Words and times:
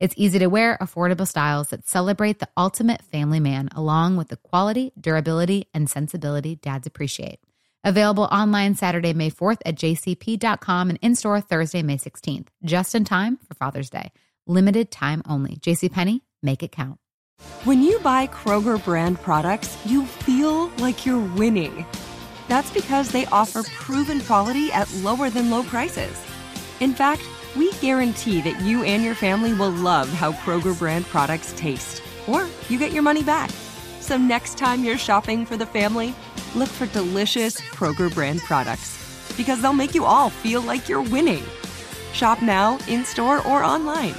It's 0.00 0.14
easy 0.16 0.38
to 0.38 0.46
wear, 0.46 0.78
affordable 0.80 1.28
styles 1.28 1.68
that 1.68 1.86
celebrate 1.86 2.38
the 2.38 2.48
ultimate 2.56 3.02
family 3.02 3.38
man, 3.38 3.68
along 3.76 4.16
with 4.16 4.28
the 4.28 4.38
quality, 4.38 4.92
durability, 4.98 5.68
and 5.74 5.90
sensibility 5.90 6.56
dads 6.56 6.86
appreciate. 6.86 7.38
Available 7.84 8.24
online 8.24 8.76
Saturday, 8.76 9.12
May 9.12 9.30
4th 9.30 9.58
at 9.66 9.76
jcp.com 9.76 10.88
and 10.88 10.98
in 11.02 11.14
store 11.14 11.42
Thursday, 11.42 11.82
May 11.82 11.98
16th, 11.98 12.48
just 12.64 12.94
in 12.94 13.04
time 13.04 13.38
for 13.46 13.52
Father's 13.52 13.90
Day. 13.90 14.10
Limited 14.46 14.90
time 14.90 15.22
only. 15.28 15.56
JCPenney, 15.56 16.22
make 16.42 16.62
it 16.62 16.72
count. 16.72 16.98
When 17.64 17.82
you 17.82 17.98
buy 18.00 18.26
Kroger 18.26 18.82
brand 18.82 19.20
products, 19.20 19.76
you 19.84 20.06
feel 20.06 20.68
like 20.78 21.04
you're 21.04 21.34
winning. 21.34 21.84
That's 22.48 22.70
because 22.70 23.12
they 23.12 23.26
offer 23.26 23.62
proven 23.64 24.20
quality 24.22 24.72
at 24.72 24.92
lower 24.96 25.28
than 25.28 25.50
low 25.50 25.62
prices. 25.62 26.18
In 26.80 26.94
fact, 26.94 27.22
we 27.56 27.72
guarantee 27.74 28.40
that 28.42 28.60
you 28.60 28.84
and 28.84 29.02
your 29.02 29.14
family 29.14 29.52
will 29.52 29.70
love 29.70 30.08
how 30.08 30.32
Kroger 30.32 30.78
brand 30.78 31.04
products 31.06 31.52
taste, 31.56 32.02
or 32.26 32.46
you 32.68 32.78
get 32.78 32.92
your 32.92 33.02
money 33.02 33.22
back. 33.22 33.50
So 34.00 34.16
next 34.16 34.56
time 34.56 34.84
you're 34.84 34.98
shopping 34.98 35.44
for 35.44 35.56
the 35.56 35.66
family, 35.66 36.14
look 36.54 36.68
for 36.68 36.86
delicious 36.86 37.60
Kroger 37.60 38.12
brand 38.12 38.40
products 38.40 38.98
because 39.36 39.60
they'll 39.62 39.72
make 39.72 39.94
you 39.94 40.04
all 40.04 40.30
feel 40.30 40.60
like 40.60 40.88
you're 40.88 41.02
winning. 41.02 41.42
Shop 42.12 42.42
now, 42.42 42.78
in 42.88 43.04
store, 43.04 43.46
or 43.46 43.62
online. 43.62 44.14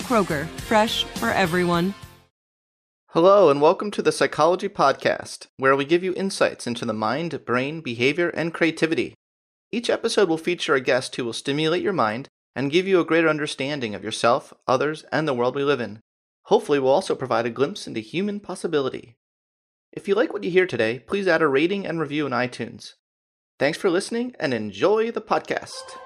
Kroger, 0.00 0.46
fresh 0.46 1.04
for 1.04 1.30
everyone. 1.30 1.94
Hello, 3.08 3.50
and 3.50 3.60
welcome 3.60 3.90
to 3.90 4.02
the 4.02 4.12
Psychology 4.12 4.68
Podcast, 4.68 5.48
where 5.56 5.74
we 5.74 5.84
give 5.84 6.04
you 6.04 6.14
insights 6.14 6.66
into 6.66 6.84
the 6.84 6.92
mind, 6.92 7.44
brain, 7.44 7.80
behavior, 7.80 8.28
and 8.28 8.54
creativity. 8.54 9.14
Each 9.72 9.88
episode 9.88 10.28
will 10.28 10.38
feature 10.38 10.74
a 10.74 10.80
guest 10.80 11.14
who 11.14 11.24
will 11.24 11.32
stimulate 11.32 11.82
your 11.82 11.92
mind 11.92 12.28
and 12.56 12.72
give 12.72 12.88
you 12.88 12.98
a 12.98 13.04
greater 13.04 13.28
understanding 13.28 13.94
of 13.94 14.02
yourself, 14.02 14.52
others, 14.66 15.04
and 15.12 15.28
the 15.28 15.34
world 15.34 15.54
we 15.54 15.62
live 15.62 15.80
in. 15.80 16.00
Hopefully, 16.44 16.80
we'll 16.80 16.92
also 16.92 17.14
provide 17.14 17.46
a 17.46 17.50
glimpse 17.50 17.86
into 17.86 18.00
human 18.00 18.40
possibility. 18.40 19.16
If 19.92 20.08
you 20.08 20.14
like 20.14 20.32
what 20.32 20.42
you 20.42 20.50
hear 20.50 20.66
today, 20.66 20.98
please 20.98 21.28
add 21.28 21.42
a 21.42 21.48
rating 21.48 21.86
and 21.86 22.00
review 22.00 22.26
in 22.26 22.32
iTunes. 22.32 22.94
Thanks 23.58 23.78
for 23.78 23.90
listening 23.90 24.34
and 24.40 24.52
enjoy 24.52 25.10
the 25.12 25.20
podcast. 25.20 25.96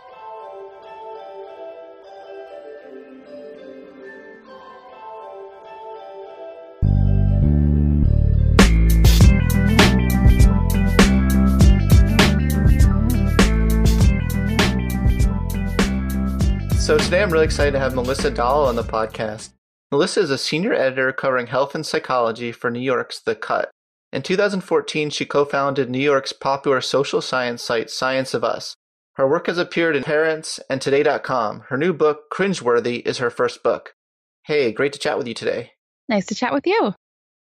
So 16.85 16.99
today 16.99 17.23
I'm 17.23 17.31
really 17.31 17.47
excited 17.47 17.73
to 17.73 17.79
have 17.79 17.95
Melissa 17.95 18.31
Dahl 18.31 18.67
on 18.67 18.77
the 18.77 18.83
podcast. 18.83 19.55
Melissa 19.91 20.21
is 20.21 20.29
a 20.29 20.37
senior 20.37 20.75
editor 20.75 21.15
covering 21.15 21.47
health 21.47 21.75
and 21.75 21.87
psychology 21.87 22.53
for 22.53 22.71
New 22.71 22.79
York's 22.79 23.21
The 23.21 23.35
Cut. 23.35 23.71
In 24.13 24.21
2014, 24.21 25.09
she 25.09 25.25
co-founded 25.25 25.89
New 25.89 25.99
York's 25.99 26.35
popular 26.35 26.83
social 26.83 27.23
science 27.23 27.63
site 27.63 27.89
Science 27.89 28.35
of 28.35 28.45
Us. 28.45 28.75
Her 29.15 29.27
work 29.27 29.47
has 29.47 29.57
appeared 29.57 29.97
in 29.97 30.05
Parents 30.05 30.61
and 30.69 30.83
Today.com. 30.83 31.61
Her 31.71 31.79
new 31.79 31.95
book, 31.95 32.25
Cringeworthy, 32.31 33.01
is 33.07 33.17
her 33.17 33.31
first 33.31 33.63
book. 33.63 33.95
Hey, 34.43 34.71
great 34.71 34.93
to 34.93 34.99
chat 34.99 35.17
with 35.17 35.27
you 35.27 35.33
today. 35.33 35.71
Nice 36.11 36.27
to 36.27 36.35
chat 36.35 36.53
with 36.53 36.67
you. 36.67 36.93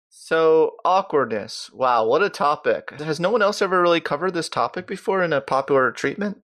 So, 0.09 0.75
awkwardness. 0.85 1.71
Wow, 1.73 2.05
what 2.05 2.21
a 2.21 2.29
topic. 2.29 2.91
Has 2.99 3.19
no 3.19 3.31
one 3.31 3.41
else 3.41 3.63
ever 3.63 3.81
really 3.81 4.01
covered 4.01 4.35
this 4.35 4.49
topic 4.49 4.85
before 4.85 5.23
in 5.23 5.33
a 5.33 5.41
popular 5.41 5.91
treatment? 5.91 6.43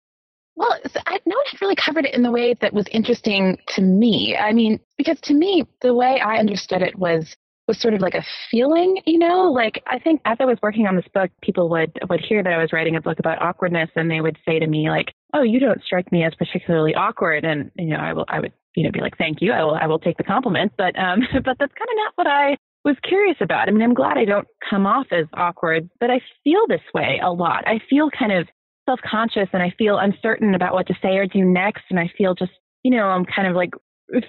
Well, 0.62 0.78
I, 1.08 1.18
no 1.26 1.36
one 1.36 1.46
had 1.50 1.60
really 1.60 1.76
covered 1.76 2.06
it 2.06 2.14
in 2.14 2.22
the 2.22 2.30
way 2.30 2.54
that 2.62 2.72
was 2.72 2.86
interesting 2.92 3.58
to 3.70 3.82
me. 3.82 4.38
I 4.38 4.54
mean, 4.54 4.80
because 4.96 5.20
to 5.22 5.34
me, 5.34 5.66
the 5.82 5.96
way 5.96 6.22
I 6.24 6.38
understood 6.38 6.84
it 6.84 7.00
was 7.00 7.36
was 7.68 7.82
sort 7.82 7.96
of 7.96 8.02
like 8.02 8.14
a 8.14 8.24
feeling, 8.52 9.02
you 9.08 9.18
know. 9.18 9.52
Like 9.52 9.82
I 9.88 9.98
think 9.98 10.22
as 10.24 10.38
I 10.40 10.46
was 10.46 10.60
working 10.62 10.86
on 10.86 10.96
this 10.96 11.08
book, 11.16 11.32
people 11.42 11.68
would 11.70 11.98
would 12.08 12.20
hear 12.20 12.44
that 12.44 12.54
I 12.54 12.62
was 12.62 12.72
writing 12.74 12.96
a 12.96 13.02
book 13.02 13.18
about 13.18 13.42
awkwardness, 13.42 13.90
and 13.96 14.12
they 14.12 14.22
would 14.22 14.38
say 14.48 14.60
to 14.60 14.68
me 14.68 14.88
like, 14.92 15.12
"Oh, 15.34 15.42
you 15.42 15.60
don't 15.60 15.84
strike 15.84 16.12
me 16.12 16.24
as 16.24 16.36
particularly 16.36 16.94
awkward," 16.94 17.44
and 17.44 17.72
you 17.80 17.88
know, 17.88 17.98
I 17.98 18.14
will, 18.14 18.26
I 18.28 18.40
would, 18.40 18.54
you 18.76 18.84
know, 18.84 18.92
be 18.92 19.02
like, 19.02 19.18
"Thank 19.18 19.42
you, 19.42 19.54
I 19.54 19.64
will, 19.64 19.74
I 19.74 19.88
will 19.88 20.00
take 20.00 20.18
the 20.18 20.24
compliment," 20.24 20.74
but 20.78 20.96
um, 20.96 21.22
but 21.34 21.58
that's 21.58 21.74
kind 21.74 21.90
of 21.90 21.98
not 21.98 22.14
what 22.14 22.28
I 22.28 22.56
was 22.86 22.98
curious 23.02 23.38
about. 23.42 23.68
I 23.68 23.72
mean, 23.72 23.82
I'm 23.82 23.96
glad 23.96 24.20
I 24.20 24.26
don't 24.26 24.48
come 24.70 24.86
off 24.86 25.08
as 25.12 25.26
awkward, 25.34 25.90
but 26.00 26.12
I 26.12 26.22
feel 26.44 26.68
this 26.68 26.82
way 26.94 27.20
a 27.24 27.32
lot. 27.32 27.68
I 27.68 27.80
feel 27.90 28.12
kind 28.12 28.32
of 28.32 28.48
self 28.86 29.00
conscious 29.10 29.48
and 29.54 29.62
I 29.62 29.74
feel 29.78 29.98
uncertain 29.98 30.56
about 30.56 30.74
what 30.74 30.88
to 30.88 30.96
say 31.02 31.18
or 31.18 31.26
do 31.26 31.44
next. 31.44 31.84
And 31.90 32.00
I 32.00 32.12
feel 32.18 32.36
just, 32.36 32.52
you 32.84 32.92
know, 32.92 33.06
I'm 33.06 33.26
kind 33.26 33.48
of 33.48 33.56
like 33.56 33.72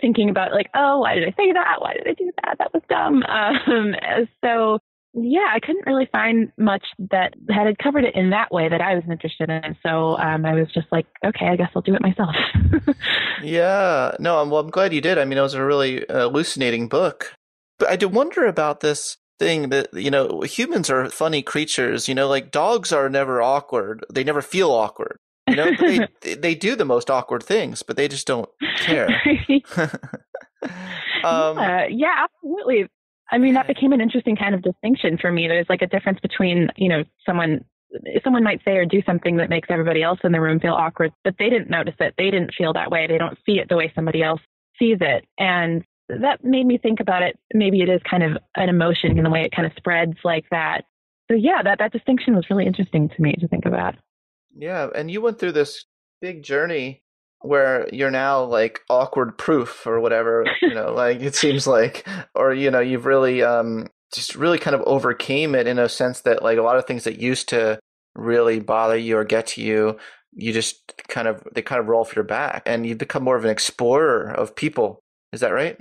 thinking 0.01 0.31
about 0.31 0.53
like, 0.53 0.69
oh, 0.75 1.01
why 1.01 1.15
did 1.15 1.25
I 1.25 1.31
say 1.37 1.53
that? 1.53 1.81
Why 1.81 1.95
did 1.95 2.07
I 2.07 2.15
do 2.15 2.31
that? 2.45 2.57
That 2.59 2.73
was 2.73 2.83
dumb. 2.89 3.23
Um, 3.73 3.95
so 4.45 4.79
yeah, 5.15 5.49
I 5.53 5.61
couldn't 5.61 5.87
really 5.87 6.09
find 6.11 6.51
much 6.57 6.85
that 7.11 7.35
had 7.51 7.79
covered 7.79 8.05
it 8.05 8.15
in 8.15 8.31
that 8.31 8.51
way 8.51 8.69
that 8.69 8.81
I 8.81 8.95
was 8.95 9.05
interested 9.11 9.51
in. 9.51 9.77
So 9.83 10.17
um, 10.19 10.47
I 10.47 10.55
was 10.55 10.69
just 10.73 10.87
like, 10.91 11.07
okay, 11.25 11.49
I 11.49 11.57
guess 11.57 11.71
I'll 11.77 11.83
do 11.83 11.95
it 11.95 12.01
myself. 12.01 12.35
yeah, 13.43 14.13
no, 14.19 14.41
I'm, 14.41 14.51
well, 14.51 14.61
I'm 14.61 14.71
glad 14.71 14.95
you 14.95 15.03
did. 15.03 15.19
I 15.19 15.27
mean, 15.27 15.37
it 15.37 15.43
was 15.43 15.55
a 15.55 15.65
really 15.65 16.09
uh, 16.09 16.29
hallucinating 16.29 16.89
book. 16.89 17.35
But 17.79 17.91
I 17.91 17.97
did 17.97 18.15
wonder 18.15 18.47
about 18.47 18.81
this 18.81 19.19
thing 19.39 19.71
that 19.71 19.93
you 19.95 20.11
know 20.11 20.43
humans 20.43 20.91
are 20.91 21.09
funny 21.09 21.43
creatures 21.43 22.09
you 22.09 22.15
know 22.15 22.29
like 22.29 22.51
dogs 22.51 22.93
are 22.93 23.09
never 23.09 23.43
awkward. 23.43 24.05
They 24.13 24.25
never 24.25 24.43
feel 24.43 24.71
awkward. 24.71 25.17
You 25.49 25.57
know 25.57 25.71
they 26.23 26.35
they 26.35 26.55
do 26.55 26.77
the 26.77 26.85
most 26.85 27.11
awkward 27.11 27.43
things 27.43 27.83
but 27.83 27.97
they 27.97 28.09
just 28.09 28.27
don't 28.27 28.49
care. 28.79 29.09
Um, 31.25 31.57
yeah, 31.57 31.87
yeah 31.89 32.25
absolutely. 32.25 32.89
I 33.31 33.39
mean 33.39 33.55
that 33.55 33.67
became 33.67 33.93
an 33.93 34.01
interesting 34.01 34.37
kind 34.37 34.55
of 34.55 34.63
distinction 34.63 35.19
for 35.19 35.31
me. 35.31 35.49
There's 35.49 35.69
like 35.69 35.83
a 35.83 35.87
difference 35.87 36.19
between 36.21 36.69
you 36.77 36.89
know 36.89 37.05
someone 37.25 37.65
someone 38.25 38.43
might 38.43 38.61
say 38.65 38.73
or 38.73 38.87
do 38.87 39.03
something 39.07 39.37
that 39.37 39.51
makes 39.51 39.69
everybody 39.71 40.03
else 40.03 40.19
in 40.25 40.33
the 40.33 40.41
room 40.41 40.59
feel 40.59 40.73
awkward 40.73 41.13
but 41.25 41.35
they 41.39 41.49
didn't 41.49 41.71
notice 41.71 41.95
it. 42.01 42.15
They 42.17 42.31
didn't 42.31 42.55
feel 42.57 42.73
that 42.73 42.91
way. 42.91 43.07
They 43.07 43.19
don't 43.19 43.39
see 43.47 43.59
it 43.59 43.69
the 43.69 43.77
way 43.77 43.93
somebody 43.95 44.23
else 44.23 44.41
sees 44.79 44.99
it. 45.01 45.25
And 45.39 45.85
that 46.21 46.45
made 46.45 46.67
me 46.67 46.79
think 46.79 47.01
about 47.01 47.23
it. 47.23 47.39
Maybe 47.55 47.81
it 47.81 47.89
is 47.89 48.01
kind 48.09 48.23
of 48.23 48.37
an 48.57 48.69
emotion 48.69 49.17
in 49.17 49.25
the 49.25 49.31
way 49.31 49.43
it 49.43 49.53
kind 49.55 49.67
of 49.67 49.73
spreads 49.77 50.15
like 50.25 50.45
that. 50.51 50.83
So 51.31 51.37
yeah, 51.37 51.63
that, 51.63 51.79
that 51.79 51.93
distinction 51.93 52.35
was 52.35 52.47
really 52.51 52.67
interesting 52.67 53.09
to 53.09 53.23
me 53.23 53.35
to 53.41 53.49
think 53.49 53.65
about. 53.65 53.95
Yeah. 54.55 54.89
And 54.95 55.11
you 55.11 55.23
went 55.23 55.39
through 55.39 55.53
this 55.53 55.85
big 56.21 56.43
journey 56.43 57.03
where 57.41 57.89
you're 57.93 58.11
now 58.11 58.45
like 58.45 58.81
awkward 58.91 59.39
proof 59.39 59.87
or 59.87 60.01
whatever, 60.01 60.47
you 60.61 60.75
know, 60.75 60.93
like 60.93 61.21
it 61.21 61.35
seems 61.35 61.67
like, 61.67 62.07
or, 62.35 62.53
you 62.53 62.71
know, 62.71 62.81
you've 62.81 63.07
really, 63.07 63.43
um, 63.43 63.89
just 64.15 64.35
really 64.35 64.59
kind 64.59 64.77
of 64.77 64.83
overcame 64.83 65.55
it 65.55 65.67
in 65.67 65.79
a 65.79 65.89
sense 65.89 66.21
that 66.21 66.43
like 66.43 66.59
a 66.59 66.63
lot 66.63 66.77
of 66.77 66.85
things 66.85 67.05
that 67.05 67.19
used 67.19 67.49
to 67.49 67.79
really 68.15 68.61
bother 68.61 68.97
you 68.97 69.17
or 69.17 69.25
get 69.25 69.47
to 69.47 69.63
you, 69.63 69.97
you 70.35 70.53
just 70.53 70.93
kind 71.09 71.27
of, 71.27 71.43
they 71.55 71.63
kind 71.63 71.81
of 71.81 71.89
roll 71.89 72.03
off 72.03 72.15
your 72.15 72.25
back 72.25 72.63
and 72.67 72.87
you 72.87 72.95
become 72.95 73.25
more 73.25 73.37
of 73.37 73.45
an 73.45 73.51
explorer 73.51 74.31
of 74.31 74.55
people. 74.55 75.03
Is 75.33 75.41
that 75.41 75.53
right? 75.53 75.79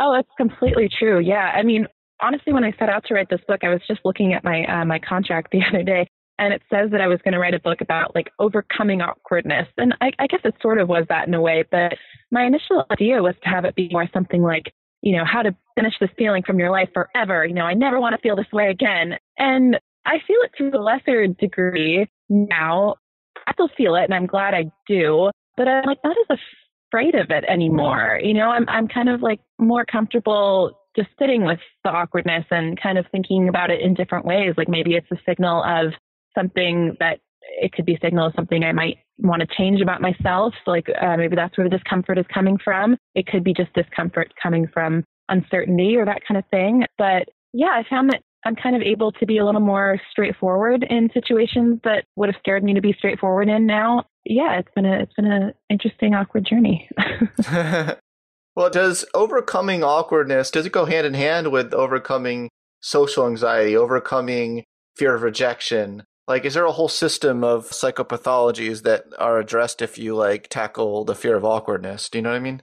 Oh, 0.00 0.12
that's 0.14 0.28
completely 0.36 0.88
true. 0.98 1.20
Yeah. 1.20 1.52
I 1.54 1.62
mean, 1.62 1.86
honestly, 2.20 2.52
when 2.52 2.64
I 2.64 2.72
set 2.78 2.88
out 2.88 3.04
to 3.06 3.14
write 3.14 3.28
this 3.30 3.40
book, 3.46 3.60
I 3.62 3.68
was 3.68 3.80
just 3.86 4.00
looking 4.04 4.32
at 4.32 4.44
my 4.44 4.64
uh, 4.64 4.84
my 4.84 4.98
contract 4.98 5.48
the 5.52 5.62
other 5.68 5.82
day, 5.82 6.06
and 6.38 6.52
it 6.52 6.62
says 6.70 6.90
that 6.90 7.00
I 7.00 7.06
was 7.06 7.20
going 7.22 7.32
to 7.32 7.38
write 7.38 7.54
a 7.54 7.60
book 7.60 7.80
about 7.80 8.14
like 8.14 8.30
overcoming 8.38 9.00
awkwardness, 9.00 9.68
and 9.76 9.94
I, 10.00 10.10
I 10.18 10.26
guess 10.26 10.40
it 10.44 10.54
sort 10.60 10.78
of 10.78 10.88
was 10.88 11.04
that 11.08 11.28
in 11.28 11.34
a 11.34 11.40
way. 11.40 11.64
But 11.70 11.92
my 12.30 12.44
initial 12.44 12.84
idea 12.90 13.22
was 13.22 13.34
to 13.42 13.48
have 13.48 13.64
it 13.64 13.74
be 13.74 13.88
more 13.92 14.08
something 14.12 14.42
like, 14.42 14.72
you 15.02 15.16
know, 15.16 15.24
how 15.24 15.42
to 15.42 15.54
finish 15.76 15.94
this 16.00 16.10
feeling 16.16 16.42
from 16.44 16.58
your 16.58 16.70
life 16.70 16.88
forever. 16.92 17.44
You 17.46 17.54
know, 17.54 17.64
I 17.64 17.74
never 17.74 18.00
want 18.00 18.14
to 18.14 18.20
feel 18.20 18.36
this 18.36 18.52
way 18.52 18.70
again. 18.70 19.16
And 19.38 19.78
I 20.06 20.16
feel 20.26 20.38
it 20.42 20.50
to 20.58 20.76
a 20.76 20.80
lesser 20.80 21.26
degree 21.28 22.06
now. 22.28 22.96
I 23.46 23.52
still 23.52 23.68
feel 23.76 23.94
it 23.96 24.04
and 24.04 24.14
I'm 24.14 24.26
glad 24.26 24.54
I 24.54 24.70
do, 24.86 25.30
but 25.56 25.68
I'm 25.68 25.84
like 25.84 25.98
that 26.02 26.12
is 26.12 26.26
as 26.30 26.38
afraid 26.94 27.14
of 27.14 27.30
it 27.30 27.44
anymore. 27.48 28.20
You 28.22 28.34
know, 28.34 28.50
I'm 28.50 28.68
I'm 28.68 28.88
kind 28.88 29.08
of 29.08 29.20
like 29.20 29.40
more 29.58 29.84
comfortable 29.84 30.78
just 30.96 31.08
sitting 31.18 31.44
with 31.44 31.58
the 31.82 31.90
awkwardness 31.90 32.44
and 32.50 32.80
kind 32.80 32.98
of 32.98 33.06
thinking 33.10 33.48
about 33.48 33.70
it 33.70 33.80
in 33.80 33.94
different 33.94 34.24
ways. 34.24 34.54
Like 34.56 34.68
maybe 34.68 34.94
it's 34.94 35.10
a 35.10 35.16
signal 35.28 35.64
of 35.64 35.92
something 36.38 36.96
that 37.00 37.18
it 37.60 37.72
could 37.72 37.84
be 37.84 37.94
a 37.94 37.98
signal 38.00 38.28
of 38.28 38.32
something 38.36 38.62
I 38.62 38.72
might 38.72 38.98
want 39.18 39.40
to 39.40 39.56
change 39.56 39.80
about 39.80 40.00
myself. 40.00 40.54
Like 40.66 40.86
uh, 41.02 41.16
maybe 41.16 41.34
that's 41.34 41.58
where 41.58 41.68
the 41.68 41.76
discomfort 41.76 42.18
is 42.18 42.26
coming 42.32 42.58
from. 42.62 42.96
It 43.14 43.26
could 43.26 43.42
be 43.42 43.54
just 43.54 43.72
discomfort 43.74 44.32
coming 44.40 44.68
from 44.72 45.02
uncertainty 45.28 45.96
or 45.96 46.04
that 46.04 46.22
kind 46.26 46.38
of 46.38 46.44
thing. 46.50 46.84
But 46.96 47.28
yeah, 47.52 47.72
I 47.74 47.82
found 47.90 48.10
that 48.10 48.22
I'm 48.44 48.56
kind 48.56 48.76
of 48.76 48.82
able 48.82 49.12
to 49.12 49.26
be 49.26 49.38
a 49.38 49.44
little 49.44 49.60
more 49.60 49.98
straightforward 50.10 50.84
in 50.88 51.10
situations 51.14 51.80
that 51.84 52.04
would 52.16 52.28
have 52.28 52.38
scared 52.38 52.62
me 52.62 52.74
to 52.74 52.80
be 52.80 52.94
straightforward 52.98 53.48
in 53.48 53.66
now. 53.66 54.04
Yeah, 54.24 54.58
it's 54.58 54.70
been 54.74 54.86
a 54.86 55.00
it's 55.00 55.14
been 55.14 55.30
an 55.30 55.52
interesting 55.70 56.14
awkward 56.14 56.46
journey. 56.46 56.88
well, 58.56 58.70
does 58.70 59.04
overcoming 59.14 59.82
awkwardness 59.82 60.50
does 60.50 60.66
it 60.66 60.72
go 60.72 60.84
hand 60.84 61.06
in 61.06 61.14
hand 61.14 61.50
with 61.50 61.72
overcoming 61.72 62.50
social 62.80 63.26
anxiety, 63.26 63.76
overcoming 63.76 64.64
fear 64.96 65.14
of 65.14 65.22
rejection? 65.22 66.04
Like 66.28 66.44
is 66.44 66.54
there 66.54 66.64
a 66.64 66.72
whole 66.72 66.88
system 66.88 67.44
of 67.44 67.70
psychopathologies 67.70 68.82
that 68.82 69.04
are 69.18 69.38
addressed 69.38 69.82
if 69.82 69.98
you 69.98 70.14
like 70.14 70.48
tackle 70.48 71.04
the 71.04 71.14
fear 71.14 71.36
of 71.36 71.44
awkwardness? 71.44 72.08
Do 72.10 72.18
you 72.18 72.22
know 72.22 72.30
what 72.30 72.36
I 72.36 72.40
mean? 72.40 72.62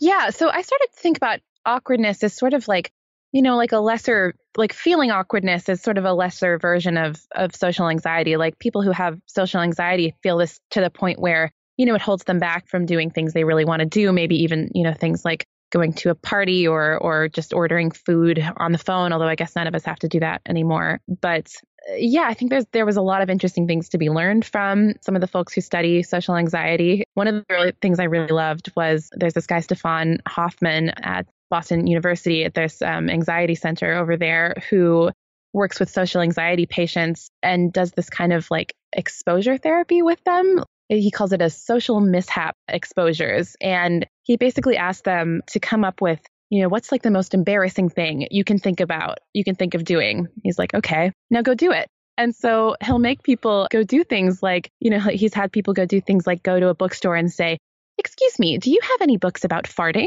Yeah, 0.00 0.30
so 0.30 0.48
I 0.48 0.62
started 0.62 0.88
to 0.94 1.00
think 1.00 1.16
about 1.16 1.40
awkwardness 1.64 2.22
as 2.22 2.34
sort 2.34 2.54
of 2.54 2.68
like 2.68 2.90
you 3.32 3.42
know 3.42 3.56
like 3.56 3.72
a 3.72 3.78
lesser 3.78 4.34
like 4.56 4.72
feeling 4.72 5.10
awkwardness 5.10 5.68
is 5.68 5.80
sort 5.80 5.98
of 5.98 6.04
a 6.04 6.12
lesser 6.12 6.58
version 6.58 6.96
of 6.96 7.20
of 7.34 7.54
social 7.54 7.88
anxiety. 7.88 8.36
Like 8.36 8.58
people 8.58 8.82
who 8.82 8.90
have 8.90 9.18
social 9.26 9.60
anxiety 9.60 10.14
feel 10.22 10.38
this 10.38 10.58
to 10.70 10.80
the 10.80 10.90
point 10.90 11.20
where 11.20 11.52
you 11.76 11.86
know 11.86 11.94
it 11.94 12.02
holds 12.02 12.24
them 12.24 12.38
back 12.38 12.68
from 12.68 12.86
doing 12.86 13.10
things 13.10 13.32
they 13.32 13.44
really 13.44 13.64
want 13.64 13.80
to 13.80 13.86
do 13.86 14.12
maybe 14.12 14.42
even 14.42 14.70
you 14.74 14.82
know 14.82 14.92
things 14.92 15.24
like 15.24 15.46
going 15.70 15.92
to 15.92 16.10
a 16.10 16.14
party 16.16 16.66
or 16.66 16.98
or 16.98 17.28
just 17.28 17.54
ordering 17.54 17.92
food 17.92 18.44
on 18.56 18.72
the 18.72 18.78
phone 18.78 19.12
although 19.12 19.28
i 19.28 19.36
guess 19.36 19.54
none 19.54 19.68
of 19.68 19.74
us 19.74 19.84
have 19.84 19.98
to 19.98 20.08
do 20.08 20.20
that 20.20 20.42
anymore. 20.46 21.00
But 21.20 21.54
uh, 21.88 21.94
yeah 21.96 22.26
i 22.26 22.34
think 22.34 22.50
there's 22.50 22.66
there 22.72 22.84
was 22.86 22.96
a 22.96 23.02
lot 23.02 23.22
of 23.22 23.30
interesting 23.30 23.68
things 23.68 23.88
to 23.90 23.98
be 23.98 24.10
learned 24.10 24.44
from 24.44 24.94
some 25.00 25.14
of 25.14 25.20
the 25.20 25.28
folks 25.28 25.54
who 25.54 25.60
study 25.60 26.02
social 26.02 26.34
anxiety. 26.36 27.04
One 27.14 27.28
of 27.28 27.44
the 27.48 27.72
things 27.80 28.00
i 28.00 28.04
really 28.04 28.32
loved 28.32 28.72
was 28.74 29.08
there's 29.16 29.34
this 29.34 29.46
guy 29.46 29.60
stefan 29.60 30.18
hofmann 30.26 30.90
at 31.02 31.26
Boston 31.50 31.86
University 31.86 32.44
at 32.44 32.54
this 32.54 32.80
um, 32.80 33.10
anxiety 33.10 33.54
center 33.54 33.94
over 33.94 34.16
there 34.16 34.54
who 34.70 35.10
works 35.52 35.80
with 35.80 35.90
social 35.90 36.20
anxiety 36.20 36.66
patients 36.66 37.28
and 37.42 37.72
does 37.72 37.92
this 37.92 38.08
kind 38.08 38.32
of 38.32 38.50
like 38.50 38.72
exposure 38.92 39.58
therapy 39.58 40.02
with 40.02 40.22
them. 40.24 40.62
He 40.88 41.10
calls 41.10 41.32
it 41.32 41.42
a 41.42 41.50
social 41.50 42.00
mishap 42.00 42.54
exposures. 42.68 43.56
And 43.60 44.06
he 44.22 44.36
basically 44.36 44.76
asks 44.76 45.02
them 45.02 45.42
to 45.48 45.60
come 45.60 45.84
up 45.84 46.00
with, 46.00 46.20
you 46.50 46.62
know, 46.62 46.68
what's 46.68 46.90
like 46.90 47.02
the 47.02 47.10
most 47.10 47.34
embarrassing 47.34 47.90
thing 47.90 48.26
you 48.30 48.44
can 48.44 48.58
think 48.58 48.80
about, 48.80 49.18
you 49.32 49.44
can 49.44 49.54
think 49.54 49.74
of 49.74 49.84
doing. 49.84 50.28
He's 50.42 50.58
like, 50.58 50.74
okay, 50.74 51.12
now 51.30 51.42
go 51.42 51.54
do 51.54 51.72
it. 51.72 51.88
And 52.16 52.34
so 52.34 52.76
he'll 52.84 52.98
make 52.98 53.22
people 53.22 53.66
go 53.70 53.82
do 53.82 54.04
things 54.04 54.42
like, 54.42 54.70
you 54.78 54.90
know, 54.90 54.98
he's 54.98 55.32
had 55.32 55.52
people 55.52 55.74
go 55.74 55.86
do 55.86 56.00
things 56.00 56.26
like 56.26 56.42
go 56.42 56.60
to 56.60 56.68
a 56.68 56.74
bookstore 56.74 57.16
and 57.16 57.32
say, 57.32 57.58
Excuse 57.98 58.38
me, 58.38 58.58
do 58.58 58.70
you 58.70 58.80
have 58.82 59.02
any 59.02 59.18
books 59.18 59.44
about 59.44 59.64
farting? 59.64 60.06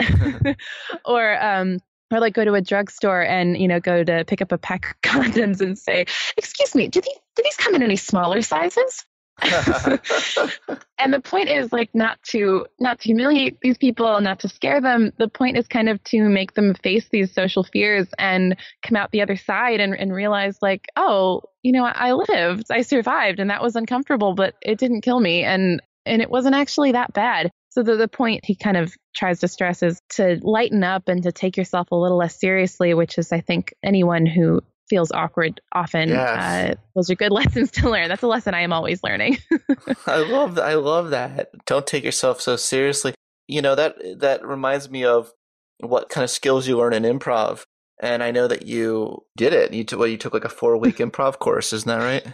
or 1.04 1.42
um, 1.42 1.78
or 2.10 2.20
like 2.20 2.34
go 2.34 2.44
to 2.44 2.54
a 2.54 2.60
drugstore 2.60 3.22
and 3.22 3.56
you 3.56 3.68
know 3.68 3.80
go 3.80 4.02
to 4.02 4.24
pick 4.26 4.42
up 4.42 4.52
a 4.52 4.58
pack 4.58 4.90
of 4.90 5.00
condoms 5.02 5.60
and 5.60 5.78
say, 5.78 6.06
"Excuse 6.36 6.74
me, 6.74 6.88
do 6.88 7.00
these 7.00 7.18
do 7.36 7.42
these 7.42 7.56
come 7.56 7.74
in 7.74 7.82
any 7.82 7.96
smaller 7.96 8.42
sizes?" 8.42 9.06
and 10.98 11.14
the 11.14 11.20
point 11.22 11.48
is 11.48 11.72
like 11.72 11.88
not 11.94 12.22
to 12.22 12.66
not 12.78 13.00
to 13.00 13.08
humiliate 13.08 13.58
these 13.62 13.78
people, 13.78 14.20
not 14.20 14.38
to 14.40 14.48
scare 14.48 14.80
them. 14.82 15.12
The 15.18 15.28
point 15.28 15.56
is 15.56 15.66
kind 15.66 15.88
of 15.88 16.02
to 16.04 16.28
make 16.28 16.54
them 16.54 16.74
face 16.74 17.08
these 17.10 17.32
social 17.32 17.64
fears 17.64 18.06
and 18.18 18.56
come 18.82 18.96
out 18.96 19.12
the 19.12 19.22
other 19.22 19.36
side 19.36 19.80
and, 19.80 19.94
and 19.94 20.12
realize 20.12 20.58
like, 20.60 20.88
oh, 20.96 21.42
you 21.62 21.72
know, 21.72 21.84
I 21.84 22.12
lived, 22.12 22.66
I 22.70 22.82
survived, 22.82 23.40
and 23.40 23.48
that 23.48 23.62
was 23.62 23.76
uncomfortable, 23.76 24.34
but 24.34 24.56
it 24.60 24.78
didn't 24.78 25.02
kill 25.02 25.20
me, 25.20 25.42
and 25.42 25.80
and 26.04 26.20
it 26.20 26.30
wasn't 26.30 26.54
actually 26.54 26.92
that 26.92 27.14
bad. 27.14 27.50
So 27.70 27.82
the, 27.82 27.96
the 27.96 28.08
point 28.08 28.44
he 28.44 28.56
kind 28.56 28.76
of 28.76 28.94
tries 29.14 29.40
to 29.40 29.48
stress 29.48 29.82
is 29.82 30.00
to 30.10 30.40
lighten 30.42 30.82
up 30.82 31.08
and 31.08 31.22
to 31.22 31.32
take 31.32 31.56
yourself 31.56 31.90
a 31.92 31.96
little 31.96 32.18
less 32.18 32.38
seriously, 32.38 32.94
which 32.94 33.16
is, 33.16 33.32
I 33.32 33.40
think, 33.40 33.74
anyone 33.82 34.26
who 34.26 34.60
feels 34.88 35.12
awkward 35.12 35.60
often. 35.72 36.08
Yes. 36.08 36.38
Uh, 36.38 36.74
those 36.96 37.10
are 37.10 37.14
good 37.14 37.30
lessons 37.32 37.70
to 37.72 37.88
learn. 37.88 38.08
That's 38.08 38.24
a 38.24 38.26
lesson 38.26 38.54
I 38.54 38.62
am 38.62 38.72
always 38.72 39.02
learning. 39.04 39.38
I 40.06 40.16
love 40.16 40.56
that. 40.56 40.64
I 40.64 40.74
love 40.74 41.10
that. 41.10 41.50
Don't 41.64 41.86
take 41.86 42.04
yourself 42.04 42.40
so 42.40 42.56
seriously. 42.56 43.14
You 43.46 43.62
know 43.62 43.74
that 43.74 43.96
that 44.18 44.44
reminds 44.44 44.90
me 44.90 45.04
of 45.04 45.32
what 45.80 46.08
kind 46.08 46.24
of 46.24 46.30
skills 46.30 46.68
you 46.68 46.76
learn 46.76 46.92
in 46.92 47.04
improv. 47.04 47.62
And 48.02 48.22
I 48.22 48.30
know 48.30 48.48
that 48.48 48.66
you 48.66 49.24
did 49.36 49.52
it. 49.52 49.72
You 49.72 49.84
took 49.84 49.98
well, 49.98 50.08
you 50.08 50.16
took 50.16 50.34
like 50.34 50.44
a 50.44 50.48
four 50.48 50.76
week 50.76 50.96
improv 50.98 51.38
course, 51.38 51.72
isn't 51.72 51.88
that 51.88 51.98
right? 51.98 52.26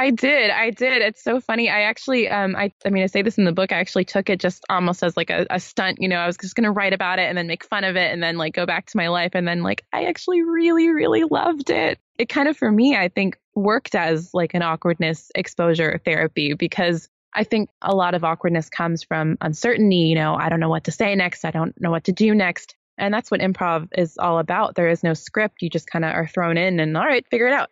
I 0.00 0.10
did. 0.10 0.50
I 0.50 0.70
did. 0.70 1.02
It's 1.02 1.24
so 1.24 1.40
funny. 1.40 1.68
I 1.68 1.82
actually, 1.82 2.28
um, 2.28 2.54
I, 2.54 2.72
I 2.86 2.90
mean, 2.90 3.02
I 3.02 3.06
say 3.06 3.22
this 3.22 3.36
in 3.36 3.44
the 3.44 3.52
book. 3.52 3.72
I 3.72 3.78
actually 3.78 4.04
took 4.04 4.30
it 4.30 4.38
just 4.38 4.64
almost 4.70 5.02
as 5.02 5.16
like 5.16 5.28
a, 5.28 5.44
a 5.50 5.58
stunt. 5.58 5.98
You 6.00 6.08
know, 6.08 6.18
I 6.18 6.26
was 6.26 6.36
just 6.36 6.54
going 6.54 6.64
to 6.64 6.70
write 6.70 6.92
about 6.92 7.18
it 7.18 7.28
and 7.28 7.36
then 7.36 7.48
make 7.48 7.64
fun 7.64 7.82
of 7.82 7.96
it 7.96 8.12
and 8.12 8.22
then 8.22 8.36
like 8.36 8.54
go 8.54 8.64
back 8.64 8.86
to 8.86 8.96
my 8.96 9.08
life. 9.08 9.32
And 9.34 9.46
then 9.46 9.64
like, 9.64 9.84
I 9.92 10.04
actually 10.04 10.42
really, 10.42 10.88
really 10.88 11.24
loved 11.24 11.70
it. 11.70 11.98
It 12.16 12.28
kind 12.28 12.48
of, 12.48 12.56
for 12.56 12.70
me, 12.70 12.96
I 12.96 13.08
think 13.08 13.38
worked 13.56 13.96
as 13.96 14.32
like 14.32 14.54
an 14.54 14.62
awkwardness 14.62 15.32
exposure 15.34 16.00
therapy 16.04 16.54
because 16.54 17.08
I 17.34 17.42
think 17.42 17.68
a 17.82 17.94
lot 17.94 18.14
of 18.14 18.22
awkwardness 18.22 18.68
comes 18.70 19.02
from 19.02 19.36
uncertainty. 19.40 19.96
You 19.96 20.14
know, 20.14 20.36
I 20.36 20.48
don't 20.48 20.60
know 20.60 20.68
what 20.68 20.84
to 20.84 20.92
say 20.92 21.12
next. 21.16 21.44
I 21.44 21.50
don't 21.50 21.78
know 21.80 21.90
what 21.90 22.04
to 22.04 22.12
do 22.12 22.36
next. 22.36 22.76
And 22.98 23.12
that's 23.12 23.32
what 23.32 23.40
improv 23.40 23.88
is 23.96 24.16
all 24.16 24.38
about. 24.38 24.76
There 24.76 24.88
is 24.88 25.02
no 25.02 25.14
script. 25.14 25.60
You 25.60 25.70
just 25.70 25.90
kind 25.90 26.04
of 26.04 26.12
are 26.14 26.26
thrown 26.28 26.56
in 26.56 26.78
and 26.78 26.96
all 26.96 27.04
right, 27.04 27.26
figure 27.28 27.48
it 27.48 27.52
out. 27.52 27.70